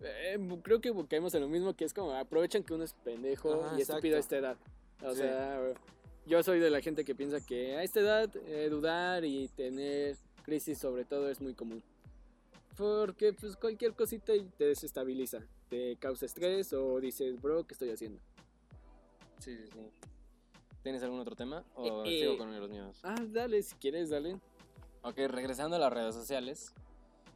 [0.00, 3.64] Eh, creo que caemos en lo mismo, que es como aprovechan que uno es pendejo
[3.64, 4.56] Ajá, y estúpido a esta edad.
[5.02, 5.18] O Sí.
[5.20, 5.60] sea,
[6.26, 10.16] yo soy de la gente que piensa que a esta edad eh, dudar y tener
[10.44, 11.82] crisis sobre todo es muy común.
[12.76, 15.40] Porque pues cualquier cosita te desestabiliza,
[15.70, 18.20] te causa estrés o dices, bro, ¿qué estoy haciendo?
[19.38, 19.90] Sí, sí, sí.
[20.84, 21.64] ¿Tienes algún otro tema?
[21.76, 22.36] ¿O Eh, sigo eh.
[22.38, 23.00] con los míos?
[23.02, 24.38] Ah, dale, si quieres, dale.
[25.02, 26.74] Ok, regresando a las redes sociales.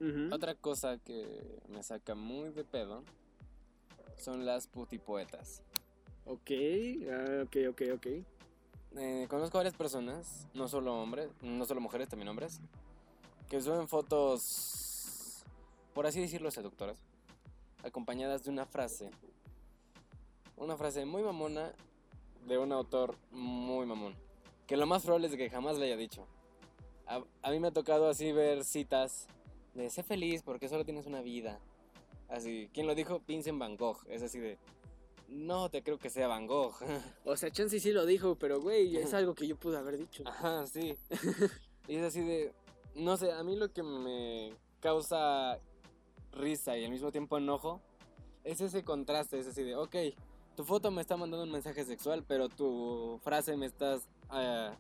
[0.01, 0.33] Ujú.
[0.35, 3.03] Otra cosa que me saca muy de pedo
[4.19, 5.63] son las putipoetas.
[6.27, 6.51] Ok,
[7.11, 8.07] ah, ok, ok, ok.
[8.97, 12.61] Eh, conozco varias personas, no solo hombres, no solo mujeres, también hombres,
[13.49, 15.43] que suben fotos,
[15.95, 16.99] por así decirlo, seductoras,
[17.83, 19.11] acompañadas de una frase.
[20.59, 21.73] Una frase muy mamona
[22.47, 24.15] de un autor muy mamón.
[24.67, 26.27] Que lo más probable es que jamás le haya dicho.
[27.07, 29.27] A, a mí me ha tocado así ver citas
[29.75, 31.59] de sé feliz porque solo tienes una vida.
[32.29, 33.23] Así, ¿quién lo dijo?
[33.27, 33.99] Vincent Van Gogh.
[34.09, 34.59] Es así de,
[35.29, 36.75] no te creo que sea Van Gogh.
[37.25, 40.25] O sea, Chansey sí lo dijo, pero güey, es algo que yo pude haber dicho.
[40.27, 40.97] Ajá, sí.
[41.89, 42.53] y es así de.
[42.95, 45.59] No sé, a mí lo que me causa
[46.33, 47.81] risa y al mismo tiempo enojo
[48.45, 49.39] es ese contraste.
[49.39, 49.95] Es así de, ok,
[50.59, 54.09] tu foto me está mandando un mensaje sexual, pero tu frase me estás.
[54.29, 54.75] ah,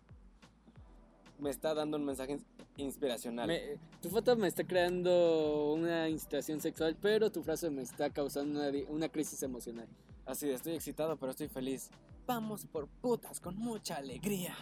[1.38, 2.40] me está dando un mensaje
[2.78, 3.46] inspiracional.
[3.46, 8.58] Me- tu foto me está creando una incitación sexual, pero tu frase me está causando
[8.58, 9.86] una, una crisis emocional.
[10.26, 11.90] Así de, estoy excitado, pero estoy feliz.
[12.26, 14.56] Vamos por putas con mucha alegría.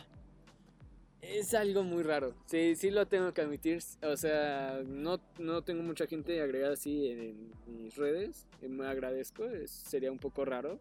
[1.22, 2.34] Es algo muy raro.
[2.44, 3.82] Sí, sí lo tengo que admitir.
[4.02, 8.46] O sea, no, no tengo mucha gente agregada así en, en mis redes.
[8.60, 9.46] y Me agradezco.
[9.46, 10.78] es- sería un poco raro.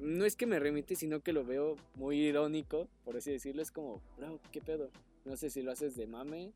[0.00, 3.62] No es que me remite, sino que lo veo muy irónico, por así decirlo.
[3.62, 4.90] Es como, bro, ¿qué pedo?
[5.24, 6.52] No sé si lo haces de mame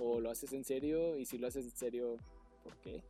[0.00, 1.16] o lo haces en serio.
[1.18, 2.16] Y si lo haces en serio,
[2.62, 3.02] ¿por qué?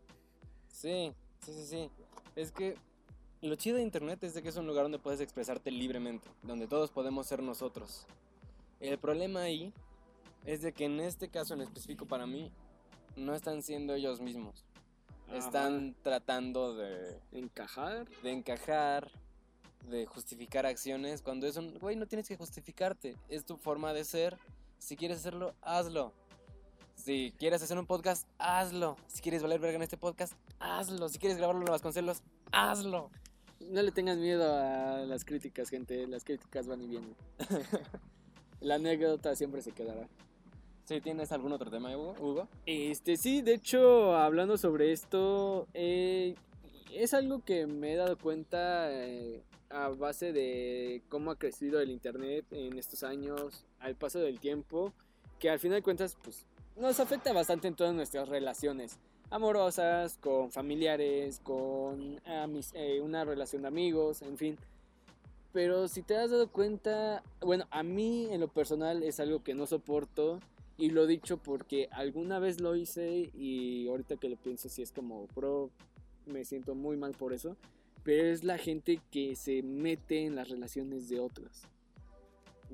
[0.69, 1.13] Sí,
[1.45, 1.91] sí, sí, sí.
[2.37, 2.77] Es que
[3.43, 6.67] lo chido de internet es de que es un lugar donde puedes expresarte libremente, donde
[6.67, 8.07] todos podemos ser nosotros.
[8.81, 9.73] El problema ahí
[10.47, 12.51] es de que en este caso en específico para mí
[13.17, 14.65] no están siendo ellos mismos.
[15.33, 18.07] Están tratando de, encajar.
[18.23, 19.11] de encajar,
[19.89, 21.79] de justificar acciones, cuando es un...
[21.79, 24.39] Güey, no tienes que justificarte, es tu forma de ser.
[24.79, 26.13] Si quieres hacerlo, hazlo.
[26.95, 28.97] Si quieres hacer un podcast, hazlo.
[29.09, 31.09] Si quieres valer verga en este podcast, hazlo.
[31.09, 33.11] Si quieres grabarlo en Vasconcelos, hazlo.
[33.61, 36.07] No le tengan miedo a las críticas, gente.
[36.07, 37.15] Las críticas van y vienen.
[38.61, 40.09] La anécdota siempre se quedará.
[40.85, 42.15] Si tienes algún otro tema, Hugo.
[42.21, 42.49] Hugo?
[42.67, 46.35] Este, sí, de hecho, hablando sobre esto, eh,
[46.93, 49.43] es algo que me he dado cuenta eh,
[49.75, 54.93] a base de cómo ha crecido el internet en estos años, al paso del tiempo,
[55.39, 58.99] que al final de cuentas, pues, nos afecta bastante en todas nuestras relaciones
[59.31, 64.57] amorosas, con familiares, con eh, una relación de amigos, en fin.
[65.53, 69.55] Pero si te has dado cuenta, bueno, a mí en lo personal es algo que
[69.55, 70.41] no soporto
[70.77, 74.91] y lo dicho porque alguna vez lo hice y ahorita que lo pienso sí es
[74.91, 75.71] como, bro,
[76.27, 77.57] me siento muy mal por eso.
[78.05, 81.63] Pero es la gente que se mete en las relaciones de otros.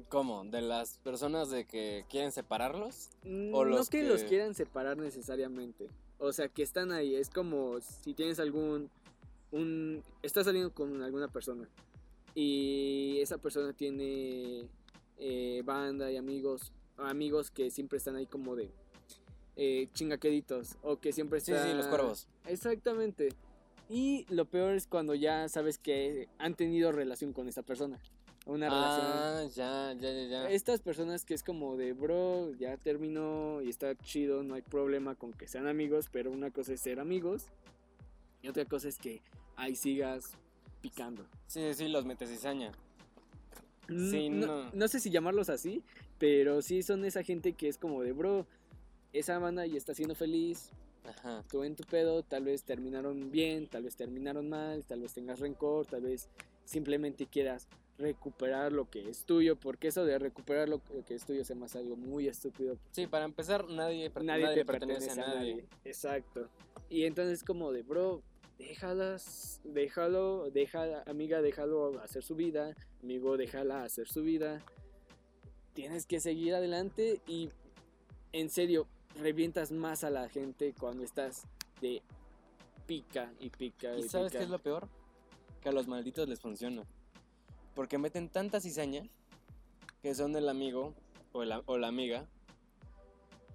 [0.09, 0.45] ¿Cómo?
[0.45, 3.11] ¿De las personas de que quieren separarlos?
[3.25, 5.89] no los que, que- los quieran separar necesariamente.
[6.19, 7.15] O sea, que están ahí.
[7.15, 8.91] Es como si tienes algún...
[9.53, 11.69] Un, estás saliendo con alguna persona
[12.37, 14.69] y esa persona tiene
[15.19, 18.71] eh, banda y amigos amigos que siempre están ahí como de
[19.57, 22.29] eh, chingaqueditos o que siempre Sí, están sí, los cuervos.
[22.47, 23.31] exactamente
[23.91, 27.99] y lo peor es cuando ya sabes que han tenido relación con esta persona
[28.47, 30.51] una relación Ah, ya, ya, ya, ya.
[30.51, 35.15] estas personas que es como de, bro, ya terminó y está chido, no hay problema
[35.15, 37.47] con que sean amigos, pero una cosa es ser amigos
[38.43, 39.21] y otra cosa es que
[39.57, 40.31] ahí sigas
[40.81, 41.27] picando.
[41.49, 42.73] Sí, sí, los metes cizaña.
[43.89, 44.71] Mm, Sí, no, no.
[44.73, 45.83] no sé si llamarlos así,
[46.19, 48.47] pero sí son esa gente que es como de, bro,
[49.13, 50.71] esa banda ya está siendo feliz,
[51.05, 51.43] Ajá.
[51.51, 55.41] tú en tu pedo, tal vez terminaron bien, tal vez terminaron mal, tal vez tengas
[55.41, 56.29] rencor, tal vez
[56.65, 61.45] simplemente quieras recuperar lo que es tuyo, porque eso de recuperar lo que es tuyo
[61.45, 62.79] se me hace algo muy estúpido.
[62.93, 65.67] Sí, para empezar, nadie, nadie, nadie te pertenece, a nadie.
[65.85, 66.49] Exacto.
[66.89, 68.23] Y entonces como de, bro,
[68.59, 74.63] déjalas, déjalo, deja, amiga, déjalo hacer su vida, amigo, déjala hacer su vida.
[75.75, 77.51] Tienes que seguir adelante y
[78.33, 78.87] en serio,
[79.17, 81.45] revientas más a la gente cuando estás
[81.81, 82.03] de
[82.87, 84.39] pica y pica y, ¿Y sabes pica.
[84.39, 84.89] qué es lo peor?
[85.61, 86.85] Que a los malditos les funciona.
[87.75, 89.03] Porque meten tanta cizaña
[90.03, 90.95] que son el amigo
[91.33, 92.27] o la, o la amiga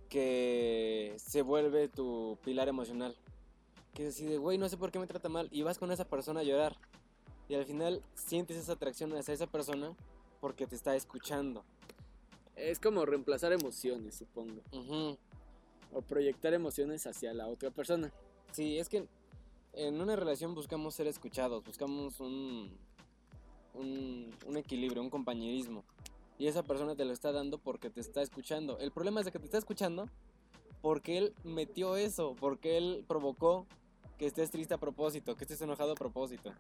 [0.10, 3.16] que se vuelve tu pilar emocional.
[3.93, 6.41] que decide, güey, no sé por qué me trata mal, y vas con esa persona
[6.41, 6.76] a llorar.
[7.47, 9.95] Y al final sientes esa atracción hacia esa persona
[10.41, 11.64] porque te está escuchando.
[12.56, 14.62] Es como reemplazar emociones, supongo.
[15.93, 18.11] O proyectar emociones hacia la otra persona.
[18.51, 19.07] Sí, es que
[19.73, 22.71] en una relación buscamos ser escuchados, buscamos un,
[23.73, 25.83] un, un equilibrio, un compañerismo.
[26.38, 28.77] Y esa persona te lo está dando porque te está escuchando.
[28.79, 30.09] El problema es de que te está escuchando
[30.81, 33.65] porque él metió eso, porque él provocó
[34.17, 36.53] que estés triste a propósito, que estés enojado a propósito.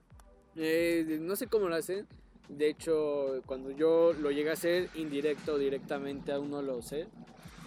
[0.55, 2.07] Eh, no sé cómo lo hacen.
[2.49, 7.07] De hecho, cuando yo lo llegué a hacer indirecto o directamente, aún no lo sé.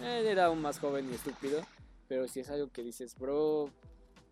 [0.01, 1.61] Eh, era aún más joven y estúpido.
[2.07, 3.69] Pero si es algo que dices, bro,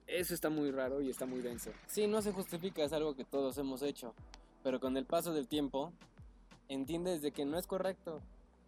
[0.07, 1.71] eso está muy raro y está muy denso.
[1.87, 4.13] Sí, no se justifica, es algo que todos hemos hecho.
[4.63, 5.93] Pero con el paso del tiempo,
[6.69, 8.21] entiendes de que no es correcto.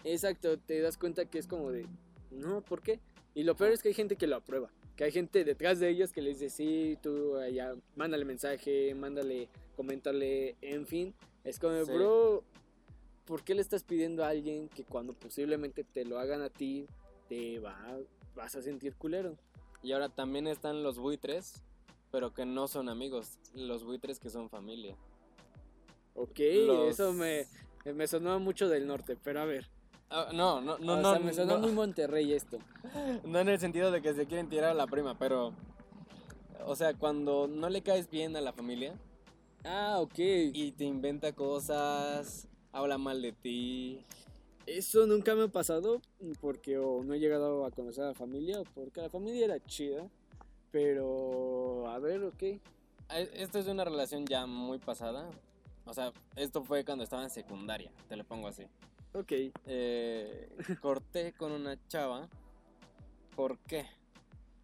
[0.04, 1.86] Exacto, te das cuenta que es como de,
[2.32, 3.00] no, ¿por qué?
[3.36, 4.70] Y lo peor es que hay gente que lo aprueba.
[4.96, 9.48] Que hay gente detrás de ellos que les dice, sí, tú allá, mándale mensaje, mándale,
[9.76, 11.14] coméntale, en fin.
[11.44, 11.92] Es como, Sí.
[11.92, 12.44] bro,
[13.30, 16.88] ¿por qué le estás pidiendo a alguien que cuando posiblemente te lo hagan a ti,
[17.28, 17.78] te va,
[18.36, 19.38] vas a sentir culero?
[19.84, 21.62] Y ahora también están los buitres,
[22.12, 23.38] pero que no son amigos.
[23.54, 24.96] Los buitres que son familia.
[26.16, 27.46] Ok, Los- eso me,
[27.94, 29.70] me sonó mucho del norte, pero a ver.
[30.10, 32.58] Ah, no, no, no, o no, sea, me sonó no, muy Monterrey esto.
[33.26, 35.54] no en el sentido de que se quieren tirar a la prima, pero...
[36.66, 38.96] O sea, cuando no le caes bien a la familia
[39.64, 40.18] Ah, ok.
[40.18, 44.06] y te inventa cosas, habla mal de ti.
[44.66, 46.02] Eso nunca me ha pasado
[46.42, 49.64] porque o no he llegado a conocer a la familia o porque la familia era
[49.66, 50.08] chida.
[50.72, 52.44] Pero, a ver, ok.
[52.44, 52.60] Eh,
[53.10, 55.30] Esto es una relación ya muy pasada.
[55.86, 58.68] O sea, esto fue cuando estaba en secundaria, te lo pongo así.
[59.14, 59.32] Ok.
[59.66, 60.50] Eh,
[60.82, 62.30] corté con una chava.
[63.36, 63.86] ¿Por qué?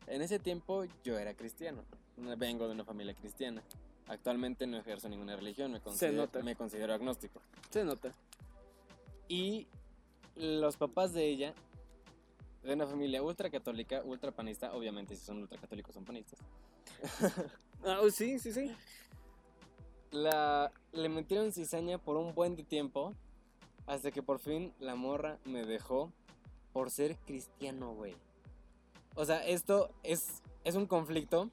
[0.08, 1.84] En ese tiempo yo era cristiano.
[2.38, 3.64] Vengo de una familia cristiana.
[4.08, 6.44] Actualmente no ejerzo ninguna religión, me considero, nota.
[6.44, 7.42] me considero agnóstico.
[7.72, 8.12] Se nota.
[9.28, 9.68] Y
[10.36, 11.54] los papás de ella,
[12.64, 16.40] de una familia ultra católica, ultra panista, obviamente si son ultra católicos son panistas,
[17.84, 18.72] Ah, oh, sí, sí, sí.
[20.12, 23.14] la, le metieron cizaña por un buen de tiempo,
[23.86, 26.12] hasta que por fin la morra me dejó
[26.74, 28.16] por ser cristiano, güey.
[29.16, 31.50] O sea, esto es, es un conflicto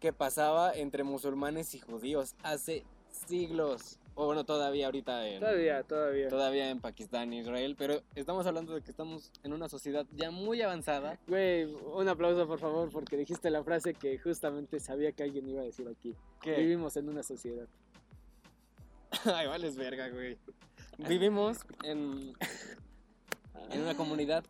[0.00, 2.84] que pasaba entre musulmanes y judíos hace
[3.26, 3.98] siglos.
[4.18, 6.28] O bueno, todavía ahorita en, Todavía, todavía.
[6.28, 10.30] todavía en Pakistán e Israel, pero estamos hablando de que estamos en una sociedad ya
[10.30, 11.18] muy avanzada.
[11.26, 15.60] Güey, un aplauso por favor porque dijiste la frase que justamente sabía que alguien iba
[15.60, 16.14] a decir aquí.
[16.44, 17.68] Vivimos en una sociedad.
[19.24, 20.38] Ay, vales verga, güey.
[20.96, 22.32] Vivimos en,
[23.70, 24.44] en una comunidad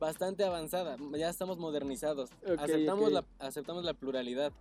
[0.00, 3.12] bastante avanzada, ya estamos modernizados, Ok, aceptamos, ok.
[3.12, 4.52] La, aceptamos la pluralidad.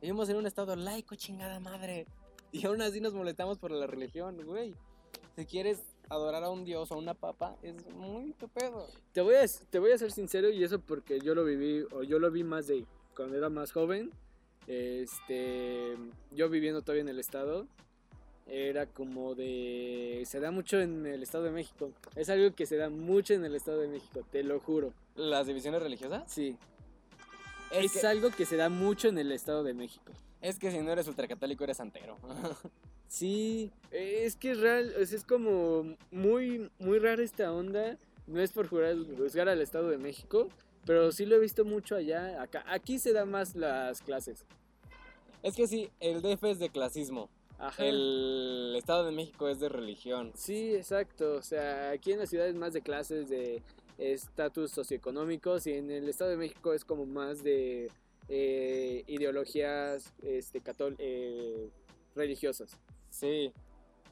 [0.00, 2.06] Vivimos en un estado laico, chingada madre.
[2.52, 4.74] Y aún así nos molestamos por la religión, güey.
[5.36, 8.86] Si quieres adorar a un dios o a una papa, es muy tu pedo.
[9.12, 12.02] Te voy, a, te voy a ser sincero y eso porque yo lo viví, o
[12.02, 12.84] yo lo vi más de
[13.14, 14.10] cuando era más joven.
[14.66, 15.96] Este,
[16.32, 17.66] yo viviendo todavía en el estado,
[18.46, 20.22] era como de...
[20.26, 21.90] Se da mucho en el estado de México.
[22.14, 24.92] Es algo que se da mucho en el estado de México, te lo juro.
[25.14, 26.30] ¿Las divisiones religiosas?
[26.30, 26.56] Sí,
[27.70, 30.12] Es, es, que, algo que se da mucho en el estado de México.
[30.40, 32.16] es que si no eres ultracatólico eres santero.
[33.08, 37.96] Sí, es que es real, es, es como muy, muy rara esta onda.
[38.26, 40.48] No es por jurar- juzgar al Estado de México,
[40.84, 42.42] pero sí lo he visto mucho allá.
[42.42, 44.44] Acá, aquí se dan más las clases.
[45.44, 47.30] es que sí, el DF es de clasismo.
[47.60, 47.80] Ajá.
[47.84, 50.32] El Estado de México es de religión.
[50.34, 51.34] Sí, exacto.
[51.34, 53.62] O sea, aquí en la ciudad es más de clases de
[53.98, 57.90] estatus socioeconómicos y en el Estado de México es como más de
[58.28, 61.70] eh, ideologías este, catol eh,
[62.14, 62.78] religiosas.
[63.10, 63.52] Sí.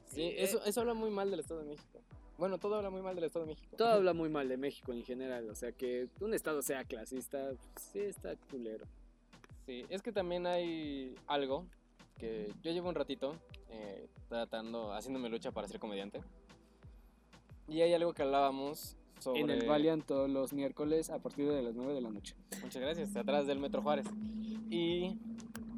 [0.05, 2.01] Sí, Eh, eso, eso habla muy mal del Estado de México.
[2.37, 3.75] Bueno, todo habla muy mal del Estado de México.
[3.77, 5.49] Todo habla muy mal de México en general.
[5.49, 8.85] O sea, que un Estado sea clasista, pues, sí está culero.
[9.65, 11.65] Sí, es que también hay algo
[12.17, 13.35] que yo llevo un ratito
[14.29, 16.21] tratando, haciéndome lucha para ser comediante.
[17.67, 19.41] Y hay algo que hablábamos sobre...
[19.41, 22.35] En el Valiant todos los miércoles a partir de las 9 de la noche.
[22.61, 24.05] Muchas gracias, atrás del Metro Juárez.
[24.69, 25.17] Y...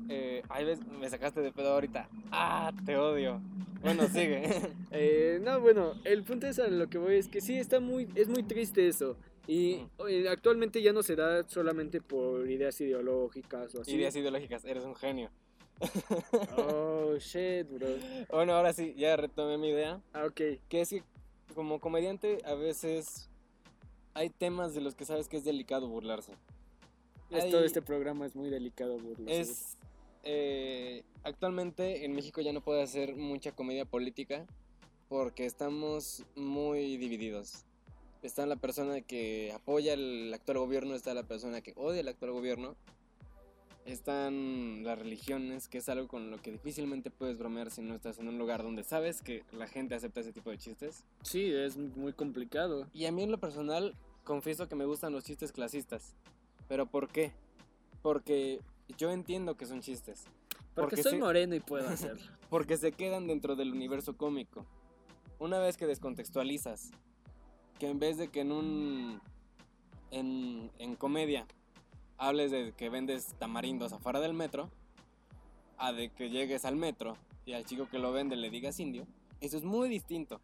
[0.10, 2.08] Eh, ay, ves, me sacaste de pedo ahorita.
[2.32, 3.42] Ah, te odio.
[3.82, 4.44] Bueno, sigue.
[4.92, 8.08] Eh, no, bueno, el punto es a lo que voy es que sí, está muy,
[8.16, 9.18] es muy triste eso.
[9.48, 9.86] Y
[10.30, 13.96] actualmente ya no se da solamente por ideas ideológicas o así.
[13.96, 15.30] Ideas ideológicas, eres un genio.
[16.58, 17.88] Oh, shit, bro.
[18.30, 20.02] Bueno, ahora sí, ya retomé mi idea.
[20.12, 20.42] Ah, ok.
[20.68, 21.04] Que es que
[21.56, 23.30] como comediante a veces
[24.14, 26.34] hay temas de los que sabes que es delicado burlarse.
[27.32, 29.76] Hay- este programa es muy delicado, Es.
[30.24, 34.46] eh, actualmente en México ya no puede hacer mucha comedia política
[35.10, 37.66] porque estamos muy divididos.
[38.24, 42.32] Está la persona que apoya el actual gobierno, está la persona que odia el actual
[42.32, 42.76] gobierno.
[43.88, 48.20] Están las religiones, que es algo con lo que difícilmente puedes bromear si no estás
[48.20, 51.06] en un lugar donde sabes que la gente acepta ese tipo de chistes.
[51.22, 52.86] Sí, es muy complicado.
[52.94, 56.16] Y a mí en lo personal, confieso que me gustan los chistes clasistas.
[56.68, 57.32] ¿Pero por qué?
[58.02, 58.60] Porque
[58.98, 60.26] yo entiendo que son chistes.
[60.76, 62.22] Porque, Porque soy sí- moreno y puedo hacerlo.
[62.50, 64.66] Porque se quedan dentro del universo cómico.
[65.40, 66.92] Una vez que descontextualizas,
[67.80, 69.22] que en vez de que en un.
[70.12, 71.48] en, en comedia
[72.18, 74.70] hables de que vendes tamarindos afuera del metro,
[75.78, 77.16] a de que llegues al metro
[77.46, 79.06] y al chico que lo vende le digas indio,
[79.42, 80.42] eso es muy distinto.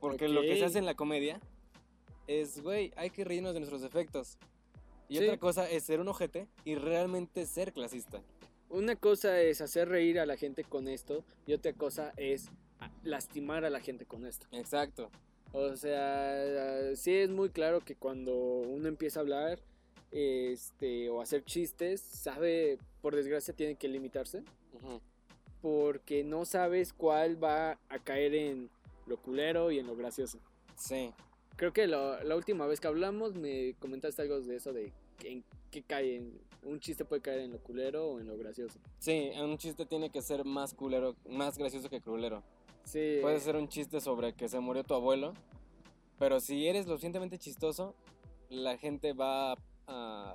[0.00, 1.40] Porque lo que se hace en la comedia
[2.26, 4.38] es, güey, hay que reírnos de nuestros efectos.
[5.08, 5.24] Y Sí.
[5.24, 8.22] otra cosa es ser un ojete y realmente ser clasista.
[8.70, 12.50] Una cosa es hacer reír a la gente con esto y otra cosa es
[13.02, 14.46] lastimar a la gente con esto.
[14.52, 15.10] Exacto.
[15.52, 19.60] O sea, sí es muy claro que cuando uno empieza a hablar
[20.16, 24.44] este, o hacer chistes, sabe, por desgracia, tiene que limitarse
[25.60, 28.70] porque no sabes cuál va a caer en
[29.06, 30.38] lo culero y en lo gracioso.
[30.76, 31.10] Sí.
[31.56, 34.92] Creo que lo- la última vez que hablamos me comentaste algo de eso de
[35.22, 38.78] en qué cae en, un chiste puede caer en lo culero o en lo gracioso.
[38.98, 42.42] Sí, un chiste tiene que ser más culero, más gracioso que culero.
[42.84, 43.18] Sí.
[43.20, 45.32] Puede ser un chiste sobre que se murió tu abuelo,
[46.18, 47.94] pero si eres lo suficientemente chistoso,
[48.50, 49.56] la gente va a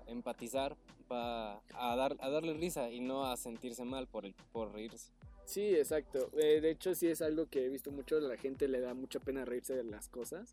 [0.07, 0.75] empatizar,
[1.11, 5.11] va a, dar, a darle risa y no a sentirse mal por, el, por reírse.
[5.45, 6.29] Sí, exacto.
[6.37, 8.17] Eh, de hecho, sí es algo que he visto mucho.
[8.17, 10.51] A la gente le da mucha pena reírse de las cosas.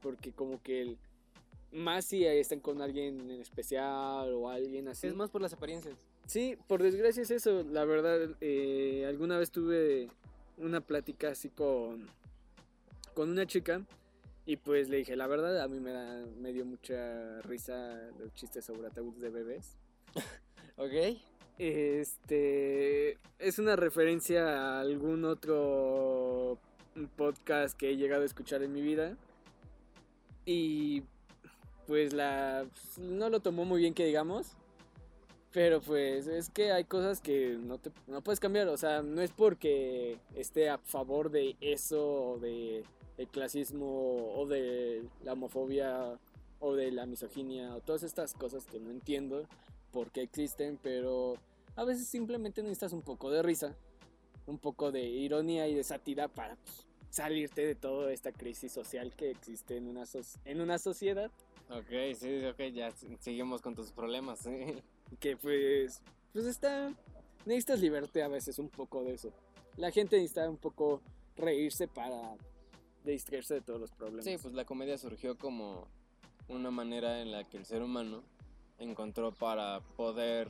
[0.00, 0.98] Porque como que el...
[1.72, 5.08] Más si están con alguien en especial o alguien así.
[5.08, 5.96] Es más por las apariencias.
[6.26, 7.64] Sí, por desgracia es eso.
[7.64, 10.08] La verdad, eh, alguna vez tuve
[10.58, 12.06] una plática así con,
[13.14, 13.84] con una chica.
[14.48, 18.32] Y pues le dije, la verdad, a mí me, da, me dio mucha risa los
[18.32, 19.76] chistes sobre ataúdes de bebés.
[20.76, 21.18] ¿Ok?
[21.58, 26.60] Este es una referencia a algún otro
[27.16, 29.16] podcast que he llegado a escuchar en mi vida.
[30.44, 31.02] Y
[31.88, 32.66] pues la
[32.98, 34.52] no lo tomó muy bien que digamos.
[35.50, 39.22] Pero pues es que hay cosas que no te no puedes cambiar, o sea, no
[39.22, 42.84] es porque esté a favor de eso o de
[43.18, 46.18] el clasismo o de la homofobia
[46.60, 49.46] o de la misoginia o todas estas cosas que no entiendo
[49.92, 51.34] por qué existen, pero
[51.76, 53.74] a veces simplemente necesitas un poco de risa,
[54.46, 59.14] un poco de ironía y de sátira para pues, salirte de toda esta crisis social
[59.14, 60.04] que existe en una,
[60.44, 61.30] en una sociedad
[61.68, 64.38] Ok, sí, ok, ya seguimos con tus problemas.
[64.40, 64.50] sí.
[65.18, 66.00] que pues,
[66.32, 66.92] pues está,
[67.44, 69.32] necesitas liberarte a veces un poco de eso.
[69.76, 71.02] La gente necesita un poco
[71.36, 72.36] reírse para
[73.12, 74.24] distraerse de todos los problemas.
[74.24, 75.86] Sí, pues la comedia surgió como
[76.48, 78.22] una manera en la que el ser humano
[78.78, 80.48] encontró para poder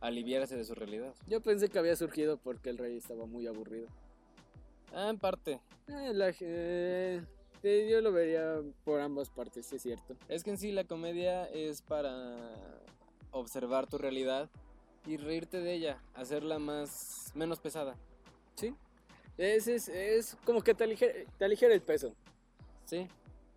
[0.00, 1.14] aliviarse de su realidad.
[1.28, 3.86] Yo pensé que había surgido porque el rey estaba muy aburrido.
[4.94, 5.60] Ah, en parte.
[5.88, 7.22] Eh, la ge-
[7.62, 10.16] eh, yo lo vería por ambas partes, sí es cierto.
[10.28, 12.36] Es que en sí la comedia es para
[13.30, 14.50] observar tu realidad
[15.06, 17.96] y reírte de ella, hacerla más menos pesada.
[18.56, 18.74] Sí.
[19.38, 22.14] Es, es, es como que te aligera, te aligera el peso.
[22.84, 23.06] Sí,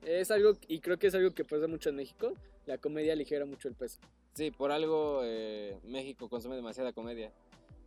[0.04, 2.34] Es algo, y creo que es algo que pasa mucho en México.
[2.66, 4.00] La comedia aligera mucho el peso.
[4.34, 7.32] sí, por algo eh, México consume demasiada comedia,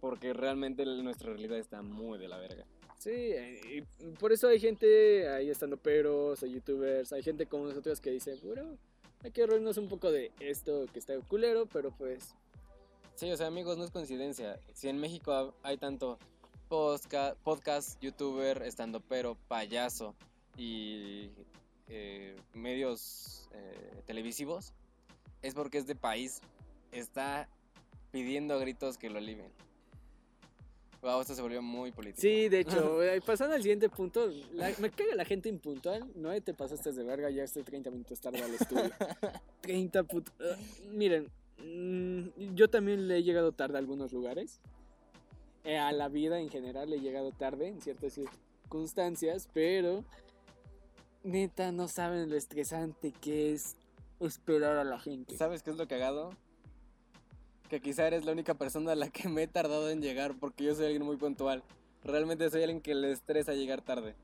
[0.00, 2.64] porque realmente nuestra realidad está muy de la verga.
[2.98, 3.60] Sí, eh,
[4.02, 8.10] y por eso hay gente, ahí estando peros, hay youtubers, hay gente como nosotros que
[8.10, 8.76] dice, bueno,
[9.24, 12.34] hay que reírnos un poco de esto que está culero, pero pues,
[13.16, 14.60] Sí, o sea, amigos, no es coincidencia.
[14.74, 16.18] Si en México ha- hay tanto
[16.68, 20.14] podcast, youtuber, estando pero, payaso
[20.56, 21.30] y
[21.88, 24.72] eh, medios eh, televisivos,
[25.42, 26.40] es porque este país
[26.92, 27.48] está
[28.10, 29.50] pidiendo a gritos que lo alivien.
[31.00, 32.20] Wow, esto se volvió muy político.
[32.20, 36.38] sí, de hecho, eh, pasando al siguiente punto, la- me caga la gente impuntual, no
[36.42, 38.90] te pasaste de verga, ya estoy 30 minutos tarde al estudio.
[39.60, 40.32] 30 puto...
[40.40, 40.56] ah,
[40.92, 44.60] miren, mm, yo también le he llegado tarde a algunos lugares.
[45.68, 50.02] Eh, a la vida en general he llegado tarde en ciertas circunstancias, pero
[51.22, 53.76] neta no saben lo estresante que es
[54.18, 55.36] esperar a la gente.
[55.36, 56.30] ¿Sabes qué es lo cagado?
[57.68, 60.64] Que quizá eres la única persona a la que me he tardado en llegar porque
[60.64, 61.62] yo soy alguien muy puntual.
[62.02, 64.14] Realmente soy alguien que le estresa llegar tarde.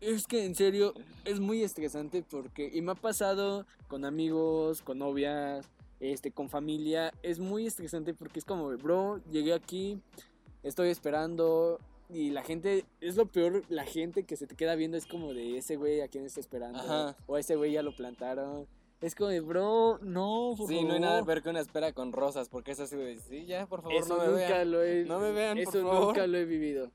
[0.00, 4.98] Es que en serio es muy estresante porque y me ha pasado con amigos, con
[5.00, 5.68] novias,
[5.98, 10.00] este, con familia, es muy estresante porque es como, bro, llegué aquí,
[10.62, 11.78] estoy esperando.
[12.10, 15.34] Y la gente, es lo peor, la gente que se te queda viendo es como
[15.34, 16.78] de ese güey a quien está esperando.
[16.78, 17.16] Ajá.
[17.26, 18.66] O ese güey ya lo plantaron.
[19.00, 21.26] Es como de, bro, no, por Sí, no hay nada favor".
[21.26, 24.16] peor que una espera con rosas, porque es así de, sí, ya, por favor, Eso
[24.16, 24.70] no me nunca vean.
[24.72, 26.06] lo he No me vean, por Eso favor.
[26.06, 26.90] nunca lo he vivido.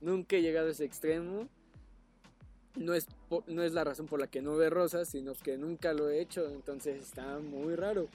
[0.00, 1.46] Nunca he llegado a ese extremo.
[2.74, 3.06] No es,
[3.46, 6.20] no es la razón por la que no ve rosas, sino que nunca lo he
[6.20, 6.48] hecho.
[6.50, 8.08] Entonces está muy raro.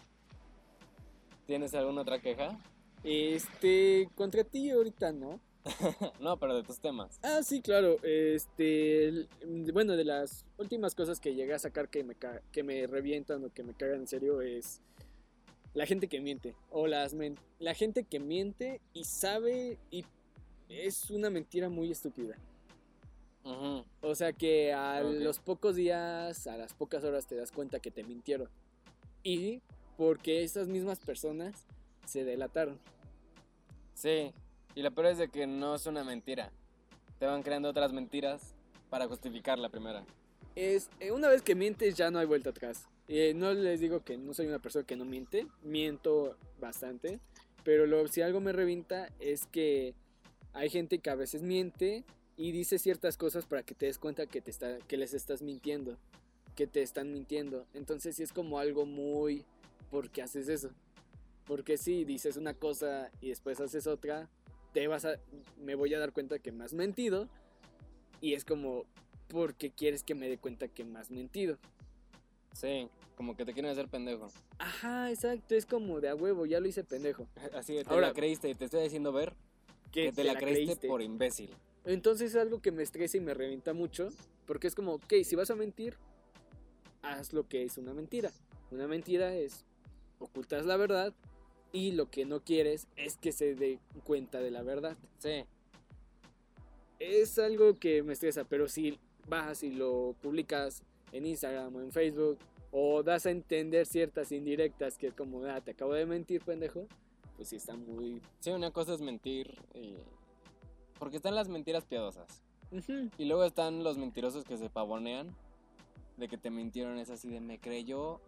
[1.47, 2.57] ¿Tienes alguna otra queja?
[3.03, 5.39] Este, contra ti ahorita no.
[6.19, 7.19] no, pero de tus temas.
[7.21, 7.97] Ah, sí, claro.
[8.03, 9.27] Este,
[9.73, 12.15] bueno, de las últimas cosas que llegué a sacar que me,
[12.51, 14.81] que me revientan o que me cagan en serio es
[15.73, 16.55] la gente que miente.
[16.71, 20.05] O las men- la gente que miente y sabe y
[20.69, 22.35] es una mentira muy estúpida.
[23.43, 23.83] Ujú.
[24.01, 25.13] O sea que a Ok.
[25.19, 28.49] los pocos días, a las pocas horas te das cuenta que te mintieron.
[29.23, 29.61] Y
[29.97, 31.65] porque esas mismas personas
[32.09, 32.79] se delataron.
[33.93, 34.33] Sí,
[34.75, 36.51] y lo peor es de que no es una mentira.
[37.19, 38.55] Te van creando otras mentiras
[38.89, 40.03] para justificar la primera.
[40.55, 42.87] Es, eh, una vez que mientes ya no hay vuelta atrás.
[43.07, 47.19] Eh, no les digo que no soy una persona que no miente, miento bastante,
[47.63, 49.95] pero lo, si algo me revienta es que
[50.53, 52.03] hay gente que a veces miente
[52.37, 55.41] y dice ciertas cosas para que te des cuenta que, te está, que les estás
[55.41, 55.97] mintiendo,
[56.55, 57.65] que te están mintiendo.
[57.73, 59.45] Entonces sí es como algo muy...
[59.89, 60.69] ¿Por qué haces eso?
[61.49, 64.29] Porque si dices una cosa y después haces otra,
[64.71, 65.15] te vas a...
[65.57, 67.27] Me voy a dar cuenta que me has mentido
[68.21, 68.85] y es como,
[69.29, 71.57] porque quieres que me dé cuenta que me has mentido.
[72.53, 74.27] Sí, como que te quieren hacer pendejo.
[74.59, 77.27] Ajá, exacto, es como de a huevo, ya lo hice pendejo.
[77.55, 79.33] Así de, te Ahora- la creíste te estoy haciendo ver
[79.91, 81.49] que te, la, creíste, por imbécil.
[81.83, 84.09] Entonces es algo que me estresa y me revienta mucho,
[84.45, 85.97] porque es como, ok, si vas a mentir,
[87.01, 88.29] haz lo que es una mentira.
[88.69, 89.65] Una mentira es
[90.19, 91.11] ocultas la verdad
[91.71, 94.97] y lo que no quieres es que se dé cuenta de la verdad.
[95.19, 95.43] Sí,
[96.99, 98.97] Es algo que me estresa, pero si
[99.27, 102.37] vas y lo publicas en Instagram o en Facebook
[102.71, 106.85] o das a entender ciertas indirectas que es como, ah, te acabo de mentir, pendejo,
[107.35, 108.21] pues sí está muy...
[108.39, 109.57] sí, una cosa es mentir.
[109.73, 109.95] y-
[110.99, 112.43] Porque están las mentiras piadosas.
[113.17, 115.33] Y luego están los mentirosos que se pavonean
[116.17, 116.99] de que te mintieron.
[116.99, 118.19] Es así de me creyó.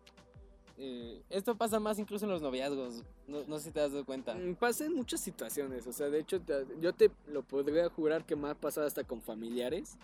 [0.77, 3.03] Eh, esto pasa más incluso en los noviazgos.
[3.27, 4.33] No, no sé si te has dado cuenta.
[4.35, 8.25] Mm, Pasa en muchas situaciones, o sea, de hecho te- yo te lo podría jurar
[8.25, 9.97] que me ha pasado hasta con familiares.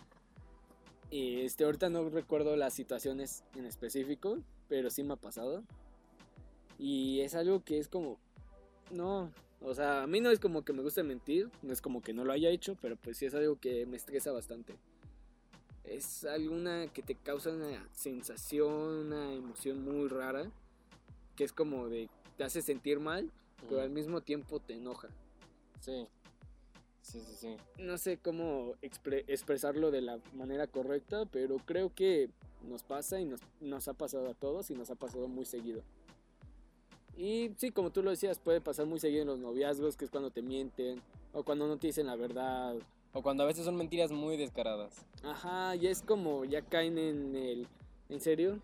[1.10, 4.38] Y este, ahorita no recuerdo las situaciones en específico,
[4.68, 5.62] pero sí me ha pasado.
[6.78, 8.18] Y es algo que es como,
[8.92, 12.02] no, o sea, a mí no es como que me guste mentir, no es como
[12.02, 14.74] que no lo haya hecho, pero pues sí es algo que me estresa bastante.
[15.88, 20.50] Es alguna que te causa una sensación, una emoción muy rara,
[21.34, 23.30] que es como de, te hace sentir mal,
[23.68, 25.08] pero al mismo tiempo te enoja.
[25.80, 26.06] Sí.
[27.00, 27.56] Sí, sí, sí.
[27.78, 32.28] No sé cómo expre- expresarlo de la manera correcta, pero creo que
[32.62, 35.82] nos pasa y nos, nos ha pasado a todos y nos ha pasado muy seguido.
[37.16, 40.10] Y sí, como tú lo decías, puede pasar muy seguido en los noviazgos, que es
[40.10, 41.00] cuando te mienten,
[41.32, 42.76] o cuando no te dicen la verdad.
[43.12, 45.06] O cuando a veces son mentiras muy descaradas.
[45.22, 47.66] Ajá, ya es como, ya caen en el...
[48.08, 48.60] ¿En serio?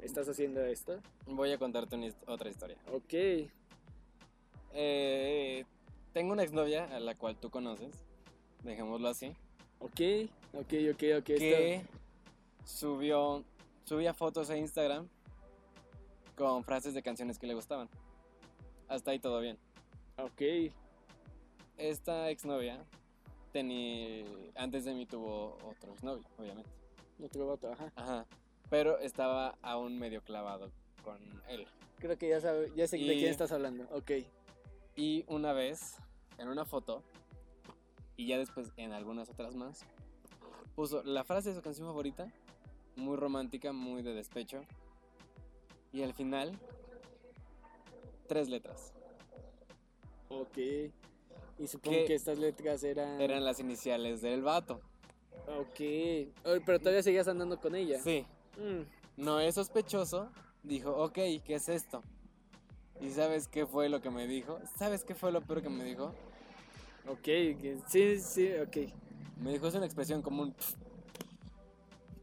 [0.00, 1.00] ¿Estás haciendo esto?
[1.26, 2.76] Voy a contarte una otra historia.
[2.92, 3.14] Ok.
[4.74, 5.64] Eh,
[6.12, 8.04] tengo una exnovia a la cual tú conoces.
[8.64, 9.32] Dejémoslo así.
[9.78, 10.00] Ok,
[10.54, 11.24] ok, ok, ok.
[11.24, 11.82] que
[12.64, 13.44] subió
[13.84, 15.08] subía fotos a Instagram
[16.36, 17.88] con frases de canciones que le gustaban.
[18.88, 19.58] Hasta ahí todo bien.
[20.16, 20.72] Ok.
[21.78, 22.84] Esta exnovia
[23.52, 24.24] tenía
[24.56, 26.70] antes de mí tuvo otro exnovio, obviamente.
[27.22, 27.92] Otro vato, ajá.
[27.94, 28.26] Ajá.
[28.68, 30.72] Pero estaba aún medio clavado
[31.04, 31.66] con él.
[31.98, 33.86] Creo que ya, sabe, ya sé de quién estás hablando.
[33.92, 34.10] Ok.
[34.96, 35.96] Y una vez,
[36.38, 37.02] en una foto,
[38.16, 39.84] y ya después en algunas otras más,
[40.74, 42.32] puso la frase de su canción favorita,
[42.96, 44.62] muy romántica, muy de despecho.
[45.92, 46.58] Y al final,
[48.26, 48.92] tres letras.
[50.28, 50.58] Ok.
[51.62, 53.20] Y supongo Que que estas letras eran...
[53.20, 54.80] Eran las iniciales del vato.
[55.46, 55.80] Ok.
[56.44, 58.00] Oh, pero todavía seguías andando con ella.
[58.02, 58.26] Sí,
[58.58, 58.82] Mm,
[59.16, 60.28] no es sospechoso.
[60.62, 62.02] Dijo, ok, ¿qué es esto?
[63.00, 64.58] ¿Y sabes qué fue lo que me dijo?
[64.76, 66.12] ¿Sabes qué fue lo peor que me dijo?
[67.08, 67.28] ok.
[67.88, 68.92] Sí, sí, ok.
[69.40, 70.54] Me dijo, es una expresión común.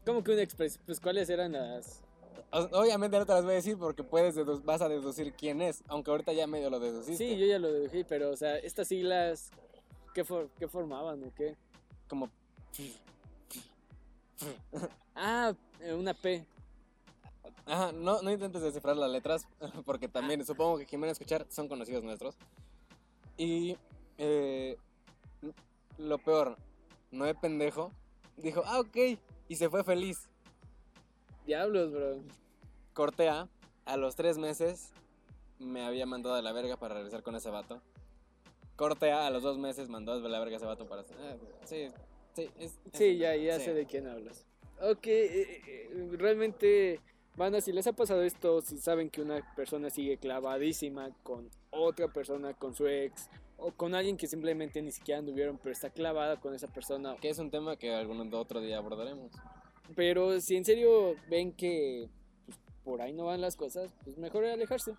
[0.05, 0.83] ¿Cómo que una expresión?
[0.85, 2.01] Pues cuáles eran las...
[2.51, 4.35] Obviamente no te las voy a decir porque puedes
[4.65, 7.17] vas a deducir quién es, aunque ahorita ya medio lo deduciste.
[7.17, 9.51] Sí, yo ya lo deduje, pero o sea, estas siglas,
[10.13, 11.55] ¿qué, for- qué formaban o qué?
[12.07, 12.29] Como
[15.15, 16.45] Ah, eh, una P.
[17.65, 19.47] Ajá, no, no intentes descifrar las letras,
[19.85, 22.35] porque también supongo que quien van a escuchar son conocidos nuestros.
[23.37, 23.77] Y
[24.17, 24.77] eh,
[25.97, 26.57] lo peor,
[27.11, 27.91] no de pendejo,
[28.37, 28.97] dijo, ah, ok,
[29.47, 30.28] y se fue feliz.
[31.53, 32.19] Diablos, bro.
[32.93, 33.47] Cortea,
[33.85, 34.91] a los tres meses
[35.57, 37.81] me había mandado a la verga para regresar con ese vato.
[38.75, 41.01] Cortea, a los dos meses mandó a la verga a ese vato para...
[41.01, 41.35] ah,
[41.65, 41.87] sí,
[42.35, 43.65] sí, es- Sí, es- ya, ya sí.
[43.65, 44.45] sé de quién hablas.
[44.79, 46.99] Ok, eh, eh, realmente,
[47.35, 52.09] banda, si les ha pasado esto, si saben que una persona sigue clavadísima con otra
[52.09, 53.27] persona, con su ex,
[53.57, 57.29] o con alguien que simplemente ni siquiera anduvieron, pero está clavada con esa persona, Que
[57.29, 59.31] es un tema que algún otro día abordaremos.
[59.95, 62.09] Pero si en serio ven que
[62.45, 64.93] pues, por ahí no van las cosas, pues mejor alejarse.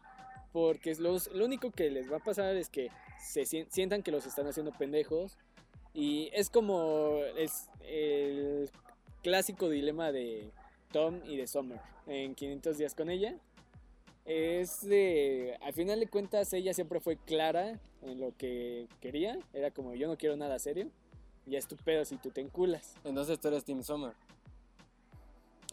[0.53, 2.88] Porque los, lo único que les va a pasar es que
[3.24, 5.38] se sien- sientan que los están haciendo pendejos.
[5.95, 8.68] Y es como es el
[9.22, 10.51] clásico dilema de
[10.93, 13.36] Tom y de Summer en 500 días con ella.
[14.24, 19.38] Es de, al final de cuentas, ella siempre fue clara en lo que quería.
[19.53, 20.88] Era como, yo no quiero nada serio.
[21.47, 22.95] Y es tu pedo si tú te enculas.
[23.05, 24.12] Entonces tú eres Team Summer.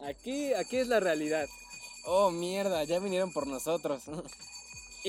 [0.02, 1.48] Aquí, aquí es la realidad.
[2.06, 4.04] Oh, mierda, ya vinieron por nosotros.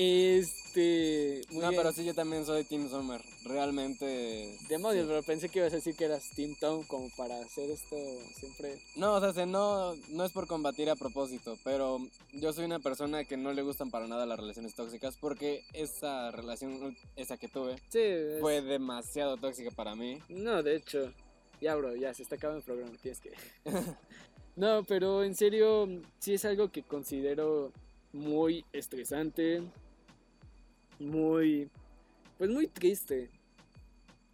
[0.01, 1.41] Este.
[1.49, 1.81] muy no, bien.
[1.81, 3.21] pero sí, yo también soy Team Summer.
[3.43, 4.55] Realmente.
[4.69, 5.09] Demonios, sí.
[5.09, 7.97] pero pensé que ibas a decir que eras Team Tom como para hacer esto
[8.37, 8.79] siempre.
[8.95, 11.99] No, o sea, se- no, no es por combatir a propósito, pero
[12.31, 16.31] yo soy una persona que no le gustan para nada las relaciones tóxicas porque esa
[16.31, 20.19] relación, esa que tuve, Sí, es- fue demasiado tóxica para mí.
[20.29, 21.11] No, de hecho.
[21.59, 23.33] Ya, bro, ya se está acabando el programa, tienes que.
[24.59, 25.87] no, pero en serio,
[26.19, 27.71] sí es algo que considero
[28.11, 29.63] muy estresante.
[30.99, 31.69] Muy.
[32.37, 33.29] Pues muy triste.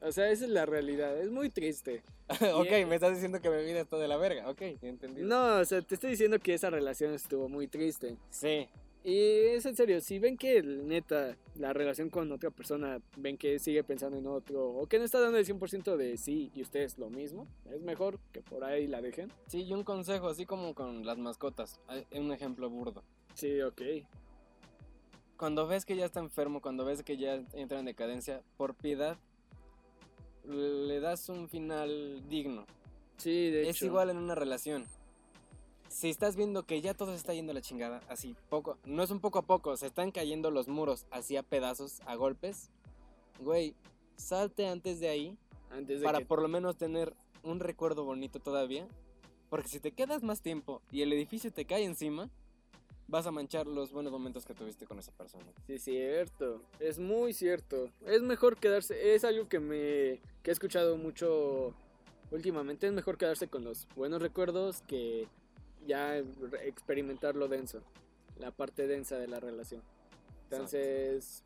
[0.02, 2.02] O sea, esa es la realidad, es muy triste.
[2.56, 4.50] ok, me estás diciendo que mi vida está de la verga.
[4.50, 5.22] Ok, entendí.
[5.22, 8.18] No, o sea, te estoy diciendo que esa relación estuvo muy triste.
[8.32, 8.68] Sí,
[9.08, 13.60] Y es en serio, si ven que neta la relación con otra persona, ven que
[13.60, 16.98] sigue pensando en otro, o que no está dando el 100% de sí y ustedes
[16.98, 19.32] lo mismo, es mejor que por ahí la dejen.
[19.46, 21.80] sí, y un consejo, así como con las mascotas.
[22.14, 23.04] Un ejemplo burdo.
[23.36, 23.82] Sí, ok.
[25.38, 29.18] Cuando ves que ya está enfermo, cuando ves que ya entra en decadencia, por piedad,
[30.46, 32.66] le das un final digno.
[33.18, 33.86] Sí, de Es hecho.
[33.86, 34.86] igual en una relación.
[35.88, 39.04] Si estás viendo que ya todo se está yendo a la chingada, así poco, no
[39.04, 42.70] es un poco a poco, se están cayendo los muros así a pedazos, a golpes,
[43.40, 43.76] güey,
[44.18, 45.38] salte antes de ahí
[45.70, 46.26] Antes de para que...
[46.26, 47.14] por lo menos tener
[47.44, 48.88] un recuerdo bonito todavía.
[49.50, 52.30] Porque si te quedas más tiempo y el edificio te cae encima,
[53.08, 55.46] vas a manchar los buenos momentos que tuviste con esa persona.
[55.68, 56.62] Sí, cierto.
[56.80, 57.90] Es muy cierto.
[58.06, 59.16] Es mejor quedarse.
[59.16, 60.22] Es algo que me.
[60.44, 61.74] que he escuchado mucho
[62.32, 62.88] últimamente.
[62.88, 65.28] Es mejor quedarse con los buenos recuerdos que
[65.86, 66.18] ya
[66.64, 67.82] experimentar lo denso.
[68.40, 69.82] La parte densa de la relación.
[70.50, 71.44] Entonces,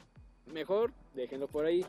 [0.52, 1.86] mejor déjenlo por ahí.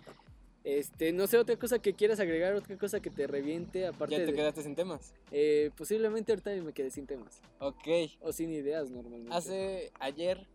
[0.63, 4.19] Este, no sé, otra cosa que quieras agregar, otra cosa que te reviente, aparte ¿Ya
[4.21, 5.15] te de- quedaste sin temas?
[5.31, 7.41] eh, posiblemente ahorita me quedé sin temas.
[7.61, 7.89] Ok.
[8.21, 9.35] O sin ideas normalmente.
[9.35, 10.47] Hace ayer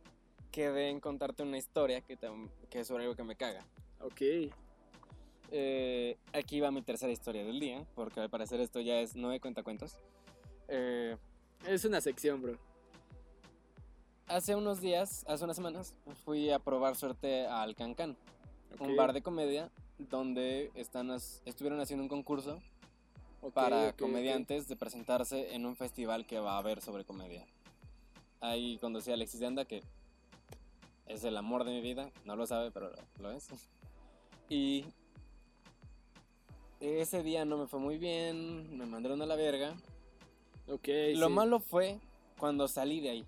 [0.51, 3.65] quedé en contarte una historia que, tam- que es sobre algo que me caga.
[3.99, 4.21] Ok.
[5.51, 9.39] Eh, aquí va mi tercera historia del día, porque al parecer esto ya es nueve
[9.39, 9.97] cuentacuentos.
[10.67, 11.17] Eh,
[11.63, 12.57] Es una sección, bro.
[14.27, 15.93] hace unos días, hace unas semanas,
[16.25, 18.17] fui a probar suerte al Cancan,
[18.79, 18.95] un Ok.
[18.97, 21.11] bar de comedia donde están
[21.45, 22.59] estuvieron haciendo un concurso
[23.53, 27.45] para comediantes de presentarse en un festival que va a haber sobre comedia.
[28.41, 29.83] Ahí conducí a Alexis de Anda, que
[31.05, 33.47] es el amor de mi vida, no lo sabe, pero lo es.
[34.49, 34.85] Y
[36.79, 39.75] ese día no me fue muy bien, me mandaron a la verga.
[40.67, 41.33] Ok, Lo sí.
[41.33, 41.99] malo fue
[42.39, 43.25] cuando salí de ahí.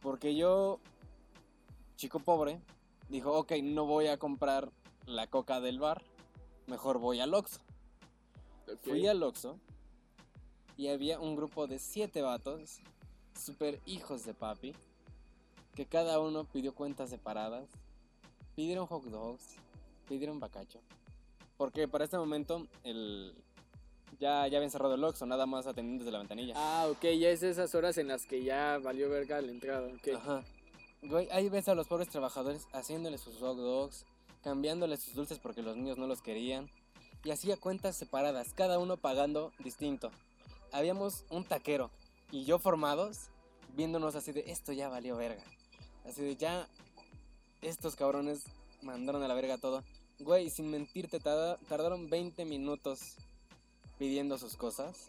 [0.00, 0.78] Porque yo,
[1.96, 2.60] chico pobre,
[3.08, 4.70] dijo, ok, no voy a comprar
[5.06, 6.02] la coca del bar,
[6.66, 7.60] mejor voy al Oxxo.
[8.82, 9.58] Fui al Oxxo
[10.76, 12.80] y había un grupo de siete vatos,
[13.34, 14.74] super hijos de papi,
[15.74, 17.68] que cada uno pidió cuentas separadas,
[18.54, 19.56] pidieron hot dogs,
[20.08, 20.80] pidieron bacacho.
[21.56, 23.34] Porque para este momento el
[24.18, 26.54] ya, ya habían cerrado el Oxxo, nada más atendiendo desde la ventanilla.
[26.56, 29.88] Ah, ok, ya es esas horas en las que ya valió verga la entrada.
[29.88, 30.08] ok.
[30.16, 30.44] Ajá.
[31.02, 34.04] Güey, ahí ves a los pobres trabajadores haciéndoles sus hot dogs,
[34.42, 36.68] cambiándoles sus dulces porque los niños no los querían.
[37.24, 40.10] Y hacía cuentas separadas, cada uno pagando distinto.
[40.72, 41.90] Habíamos un taquero
[42.30, 43.28] y yo formados,
[43.74, 45.42] viéndonos así de esto ya valió verga.
[46.04, 46.68] Así de ya,
[47.62, 48.44] estos cabrones
[48.82, 49.82] mandaron a la verga todo.
[50.20, 53.16] Güey, sin mentirte, tarda- tardaron 20 minutos
[53.98, 55.08] pidiendo sus cosas.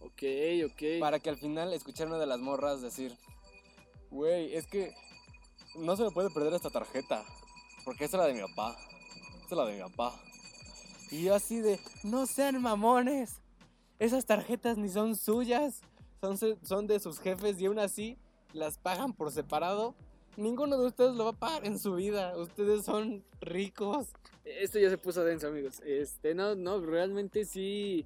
[0.00, 0.22] Ok,
[0.66, 1.00] ok.
[1.00, 3.16] Para que al final escuchar una de las morras decir,
[4.10, 4.94] güey, es que
[5.76, 7.24] no se me puede perder esta tarjeta,
[7.84, 8.76] porque esta es la de mi papá,
[9.42, 10.20] esta es la de mi papá.
[11.10, 13.40] Y yo así de, no sean mamones,
[13.98, 15.80] esas tarjetas ni son suyas,
[16.20, 18.18] son, son de sus jefes y aún así
[18.52, 19.94] las pagan por separado.
[20.36, 24.08] Ninguno de ustedes lo va a pagar en su vida, ustedes son ricos.
[24.44, 25.80] Esto ya se puso denso, amigos.
[25.80, 28.04] Este, no, no, realmente sí.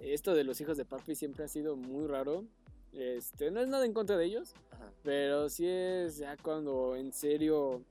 [0.00, 2.44] Esto de los hijos de papi siempre ha sido muy raro.
[2.92, 4.90] Este, no es nada en contra de ellos, Ajá.
[5.04, 7.82] pero sí es ya cuando en serio.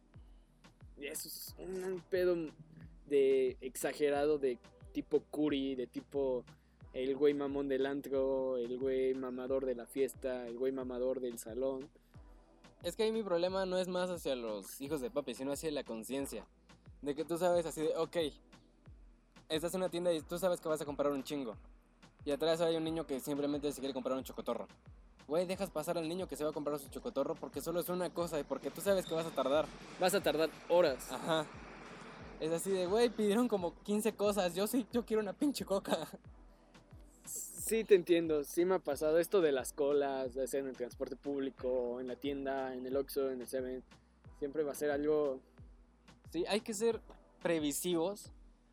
[0.97, 2.36] Eso es un pedo
[3.07, 4.57] de exagerado de
[4.91, 6.43] tipo Curi, de tipo
[6.93, 11.38] el güey mamón del antro, el güey mamador de la fiesta, el güey mamador del
[11.38, 11.88] salón.
[12.84, 15.69] Es que ahí mi problema no es más hacia los hijos de papi, sino hacia
[15.71, 16.45] la conciencia.
[17.01, 18.17] De que tú sabes así de, ok,
[19.49, 21.55] estás en una tienda y tú sabes que vas a comprar un chingo.
[22.23, 24.67] Y atrás hay un niño que simplemente se quiere comprar un chocotorro.
[25.27, 27.89] Güey, dejas pasar al niño que se va a comprar su chocotorro porque solo es
[27.89, 29.65] una cosa y porque tú sabes que vas a tardar.
[29.99, 31.11] Vas a tardar horas.
[31.11, 31.45] Ajá.
[32.39, 34.55] Es así de, güey, pidieron como 15 cosas.
[34.55, 36.07] Yo sí, yo quiero una pinche coca.
[37.70, 38.43] Sí, te entiendo.
[38.43, 42.07] Sí me ha pasado esto de las colas, ya sea en el transporte público, en
[42.07, 43.84] la tienda, en el Oxxo, en el Seven.
[44.39, 45.39] Siempre va a ser algo...
[46.32, 46.99] Sí, hay que ser
[47.43, 48.32] previsivos,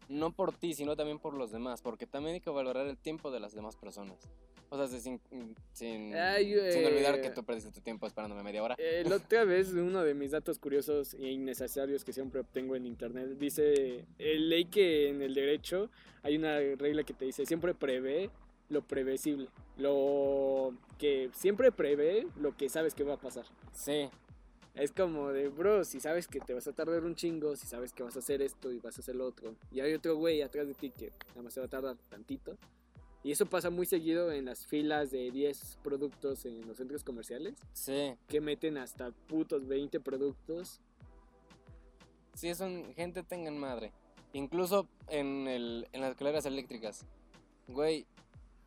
[0.09, 3.31] no por ti, sino también por los demás, porque también hay que valorar el tiempo
[3.31, 4.17] de las demás personas.
[4.71, 5.21] O sea, sin,
[5.75, 8.77] sin, Ay, sin olvidar eh, que tú perdiste tu tiempo esperándome media hora.
[8.79, 12.87] Eh, la otra vez, uno de mis datos curiosos e innecesarios que siempre obtengo en
[12.87, 15.91] internet, dice, eh, ley que en el derecho
[16.23, 18.31] hay una regla que te dice, siempre prevé
[18.69, 23.45] lo previsible, lo que siempre prevé lo que sabes que va a pasar.
[23.73, 24.09] Sí,
[24.75, 27.93] Es como de, bro, si sabes que te vas a tardar un chingo, si sabes
[27.93, 30.43] que vas a hacer esto y vas a hacer lo otro, y hay otro güey
[30.43, 32.57] atrás de ti que nada más se va a tardar tantito.
[33.27, 37.55] Y eso pasa muy seguido en las filas de 10 productos en los centros comerciales,
[37.73, 38.15] sí.
[38.29, 40.81] que meten hasta putos 20 productos.
[42.35, 43.93] Sí, son gente tengan madre.
[44.33, 47.05] Incluso en, el, en las escaleras eléctricas.
[47.67, 48.07] Güey,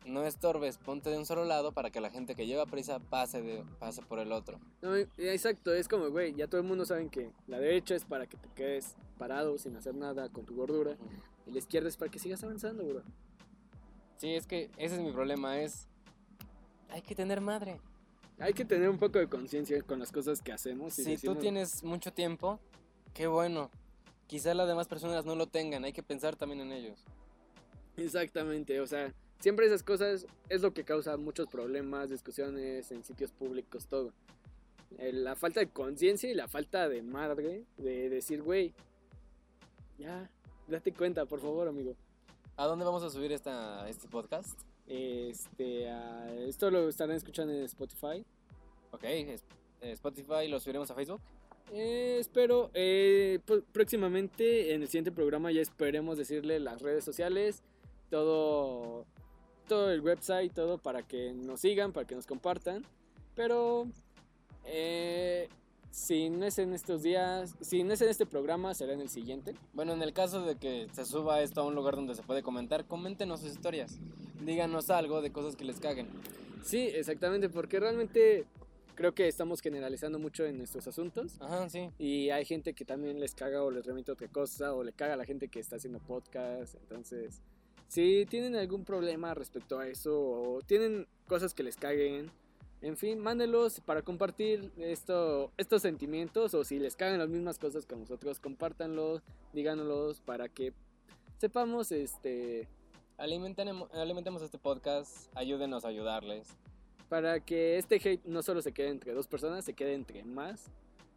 [0.06, 3.42] no estorbes, ponte de un solo lado para que la gente que lleva prisa pase,
[3.42, 4.58] de, pase por el otro.
[4.82, 8.26] No, exacto, es como, güey, ya todo el mundo sabe que la derecha es para
[8.26, 10.96] que te quedes parado sin hacer nada con tu gordura,
[11.46, 13.02] y la izquierda es para que sigas avanzando, bro.
[14.16, 15.86] Sí, es que ese es mi problema, es...
[16.90, 17.80] Hay que tener madre.
[18.38, 20.98] Hay que tener un poco de conciencia con las cosas que hacemos.
[20.98, 22.58] y Si tú decirnos- tienes mucho tiempo,
[23.14, 23.70] qué bueno.
[24.26, 27.04] Quizá las demás personas no lo tengan, hay que pensar también en ellos.
[27.96, 33.32] Exactamente, o sea, siempre esas cosas es lo que causa muchos problemas, discusiones en sitios
[33.32, 34.12] públicos, todo.
[34.98, 38.72] Eh, La falta de conciencia y la falta de madre de decir, güey,
[39.98, 40.30] ya,
[40.68, 41.94] date cuenta, por favor, amigo.
[42.56, 44.58] ¿A dónde vamos a subir esta, este podcast?
[44.86, 45.86] Este,
[46.48, 48.24] esto lo estarán escuchando en Spotify.
[48.90, 49.44] Ok, es-
[49.80, 51.20] eh, Spotify, lo subiremos a Facebook.
[51.72, 57.62] Eh, espero, eh, pr- próximamente en el siguiente programa ya esperemos decirle las redes sociales,
[58.10, 59.06] todo,
[59.70, 62.84] todo el website, todo para que nos sigan, para que nos compartan.
[63.36, 63.86] Pero
[64.64, 65.48] eh,
[65.92, 69.08] si no es en estos días, si no es en este programa, será en el
[69.08, 69.54] siguiente.
[69.72, 72.42] Bueno, en el caso de que se suba esto a un lugar donde se puede
[72.42, 74.00] comentar, coméntenos sus historias.
[74.44, 76.08] Díganos algo de cosas que les caguen.
[76.64, 78.46] Sí, exactamente, porque realmente
[78.96, 81.40] creo que estamos generalizando mucho en nuestros asuntos.
[81.40, 81.90] Ajá, sí.
[81.96, 85.14] Y hay gente que también les caga o les remite otra cosa o le caga
[85.14, 86.74] a la gente que está haciendo podcast.
[86.74, 87.40] Entonces,
[87.90, 92.30] si tienen algún problema respecto a eso o tienen cosas que les caguen,
[92.82, 97.86] en fin, mándenlos para compartir esto, estos sentimientos o si les cagan las mismas cosas
[97.86, 99.22] que nosotros, compártanlos,
[99.52, 100.72] díganos para que
[101.38, 102.68] sepamos este
[103.18, 106.46] Alimentemos, alimentemos este podcast, ayúdenos a ayudarles.
[107.08, 110.70] para que este hate no solo se quede entre dos personas, se quede entre más.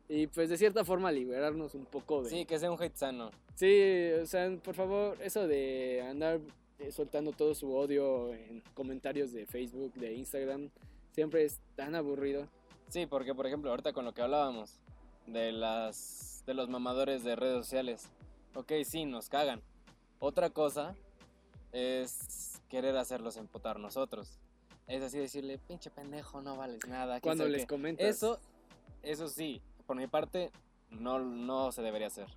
[0.09, 2.30] Y pues de cierta forma liberarnos un poco de...
[2.32, 3.30] Sí, que sea un hate sano.
[3.55, 6.41] Sí, o sea, por favor, eso de andar
[6.80, 10.69] eh, soltando todo su odio en comentarios de Facebook, de Instagram,
[11.11, 12.47] siempre es tan aburrido.
[12.89, 14.80] Sí, porque por ejemplo, ahorita con lo que hablábamos
[15.28, 18.09] de las de los mamadores de redes sociales.
[18.55, 19.61] Ok, sí, nos cagan.
[20.19, 20.95] Otra cosa
[21.71, 24.39] es querer hacerlos emputar nosotros.
[24.88, 27.21] Es así decirle, pinche pendejo, no vales nada.
[27.21, 27.67] Cuando les qué".
[27.67, 28.05] comentas.
[28.05, 28.39] Eso,
[29.01, 30.51] eso sí, por mi parte,
[30.89, 32.28] no, no se debería hacer.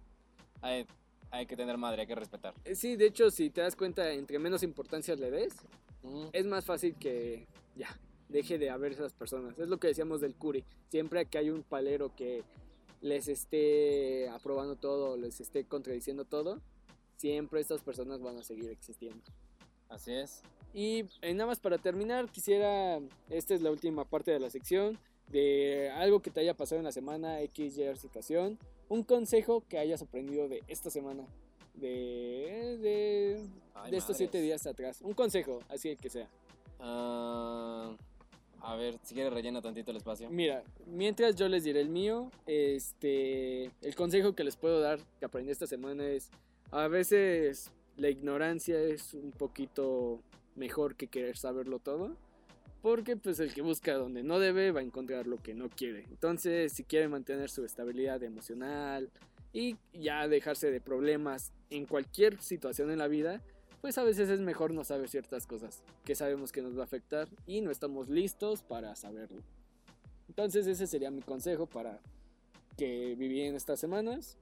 [0.63, 0.87] Hay,
[1.31, 2.55] hay que tener madre, hay que respetar.
[2.65, 5.55] Eh, Sí, de hecho, si te das cuenta, entre menos importancia le des,
[6.07, 7.99] Mm, es más fácil que ya
[8.29, 9.59] deje de haber esas personas.
[9.59, 10.65] Es lo que decíamos del Curi.
[10.89, 12.43] Siempre que hay un palero que
[13.01, 16.61] les esté aprobando todo, les esté contradiciendo todo,
[17.17, 19.23] siempre estas personas van a seguir existiendo.
[19.89, 20.43] Así es.
[20.75, 23.01] Y eh, nada más para terminar, quisiera,
[23.31, 24.99] esta es la última parte de la sección,
[25.31, 28.59] de algo que te haya pasado en la semana, X, Y situación,
[28.89, 31.25] un consejo que hayas aprendido de esta semana,
[31.75, 33.41] de, de,
[33.75, 35.01] Ay, de estos siete días atrás.
[35.03, 36.29] Un consejo, así que sea.
[36.79, 37.95] Ah,
[38.61, 40.31] a ver, si quieres rellena tantito el espacio.
[40.31, 45.27] Mira, mientras yo les diré el mío, este, el consejo que les puedo dar que
[45.27, 46.31] aprendí esta semana es,
[46.71, 50.21] a veces la ignorancia es un poquito
[50.55, 52.17] mejor que querer saberlo todo,
[52.87, 56.05] porque pues el que busca donde no debe va a encontrar lo que no quiere.
[56.09, 59.11] Entonces, si quiere mantener su estabilidad emocional
[59.53, 63.43] y ya dejarse de problemas en cualquier situación en la vida,
[63.81, 66.85] pues a veces es mejor no saber ciertas cosas que sabemos que nos va a
[66.85, 69.43] afectar y no estamos listos para saberlo.
[70.29, 71.99] Entonces ese sería mi consejo para
[72.77, 74.39] que viví estas semanas.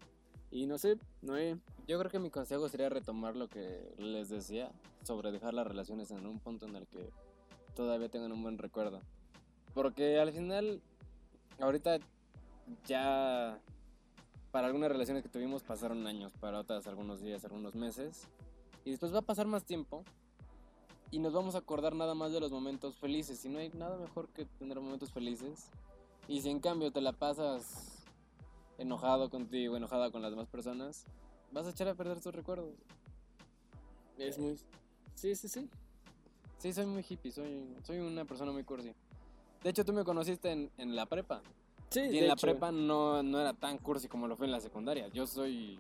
[0.51, 1.57] Y no sé, Noé,
[1.89, 4.71] Yo creo que mi consejo sería retomar lo que les decía
[5.03, 7.09] sobre dejar las relaciones en un punto en el que
[7.75, 9.01] todavía tengan un buen recuerdo.
[9.75, 10.81] Porque al final,
[11.61, 11.99] ahorita
[12.87, 13.59] ya
[14.51, 18.29] para algunas relaciones que tuvimos pasaron años, para otras algunos días, algunos meses.
[18.85, 20.05] Y después va a pasar más tiempo
[21.11, 23.45] y nos vamos a acordar nada más de los momentos felices.
[23.45, 25.71] Y no hay nada mejor que tener momentos felices.
[26.29, 28.05] Y si en cambio te la pasas
[28.79, 31.05] enojado contigo, enojada con las demás personas,
[31.51, 32.75] vas a echar a perder tus recuerdos.
[34.19, 34.57] es muy...
[35.15, 35.69] Sí, sí, sí.
[36.65, 38.91] Sí, soy muy hippie, soy, soy una persona muy cursi.
[39.63, 41.43] De hecho, tú me conociste en, en la prepa.
[41.91, 42.47] Sí, Y de en la hecho.
[42.47, 45.09] prepa no, no era tan cursi como lo fue en la secundaria.
[45.09, 45.79] Yo soy...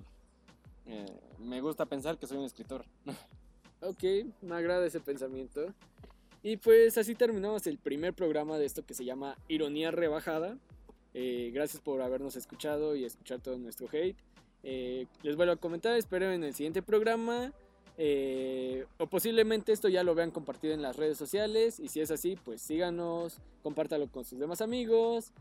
[0.85, 1.07] eh,
[1.39, 2.85] me gusta pensar que soy un escritor.
[3.81, 4.03] Ok,
[4.43, 5.73] me agrada ese pensamiento.
[6.43, 10.59] Y pues así terminamos el primer programa de esto que se llama Ironía Rebajada.
[11.15, 14.17] Eh, gracias por habernos escuchado y escuchar todo nuestro hate.
[14.63, 17.53] Eh, les vuelvo a comentar, espero en el siguiente programa.
[17.97, 21.81] Eh, o posiblemente esto ya lo vean compartido en las redes sociales.
[21.81, 25.33] Y si es así, pues síganos, compártalo con sus demás amigos.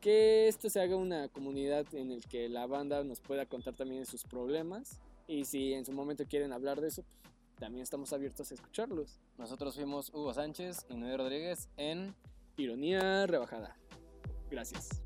[0.00, 4.06] Que esto se haga una comunidad en el que la banda nos pueda contar también
[4.06, 4.98] sus problemas.
[5.26, 9.20] Y si en su momento quieren hablar de eso, pues, también estamos abiertos a escucharlos.
[9.36, 12.14] Nosotros fuimos Hugo Sánchez y Noé Rodríguez en...
[12.56, 13.76] Ironía rebajada.
[14.50, 15.02] Gracias.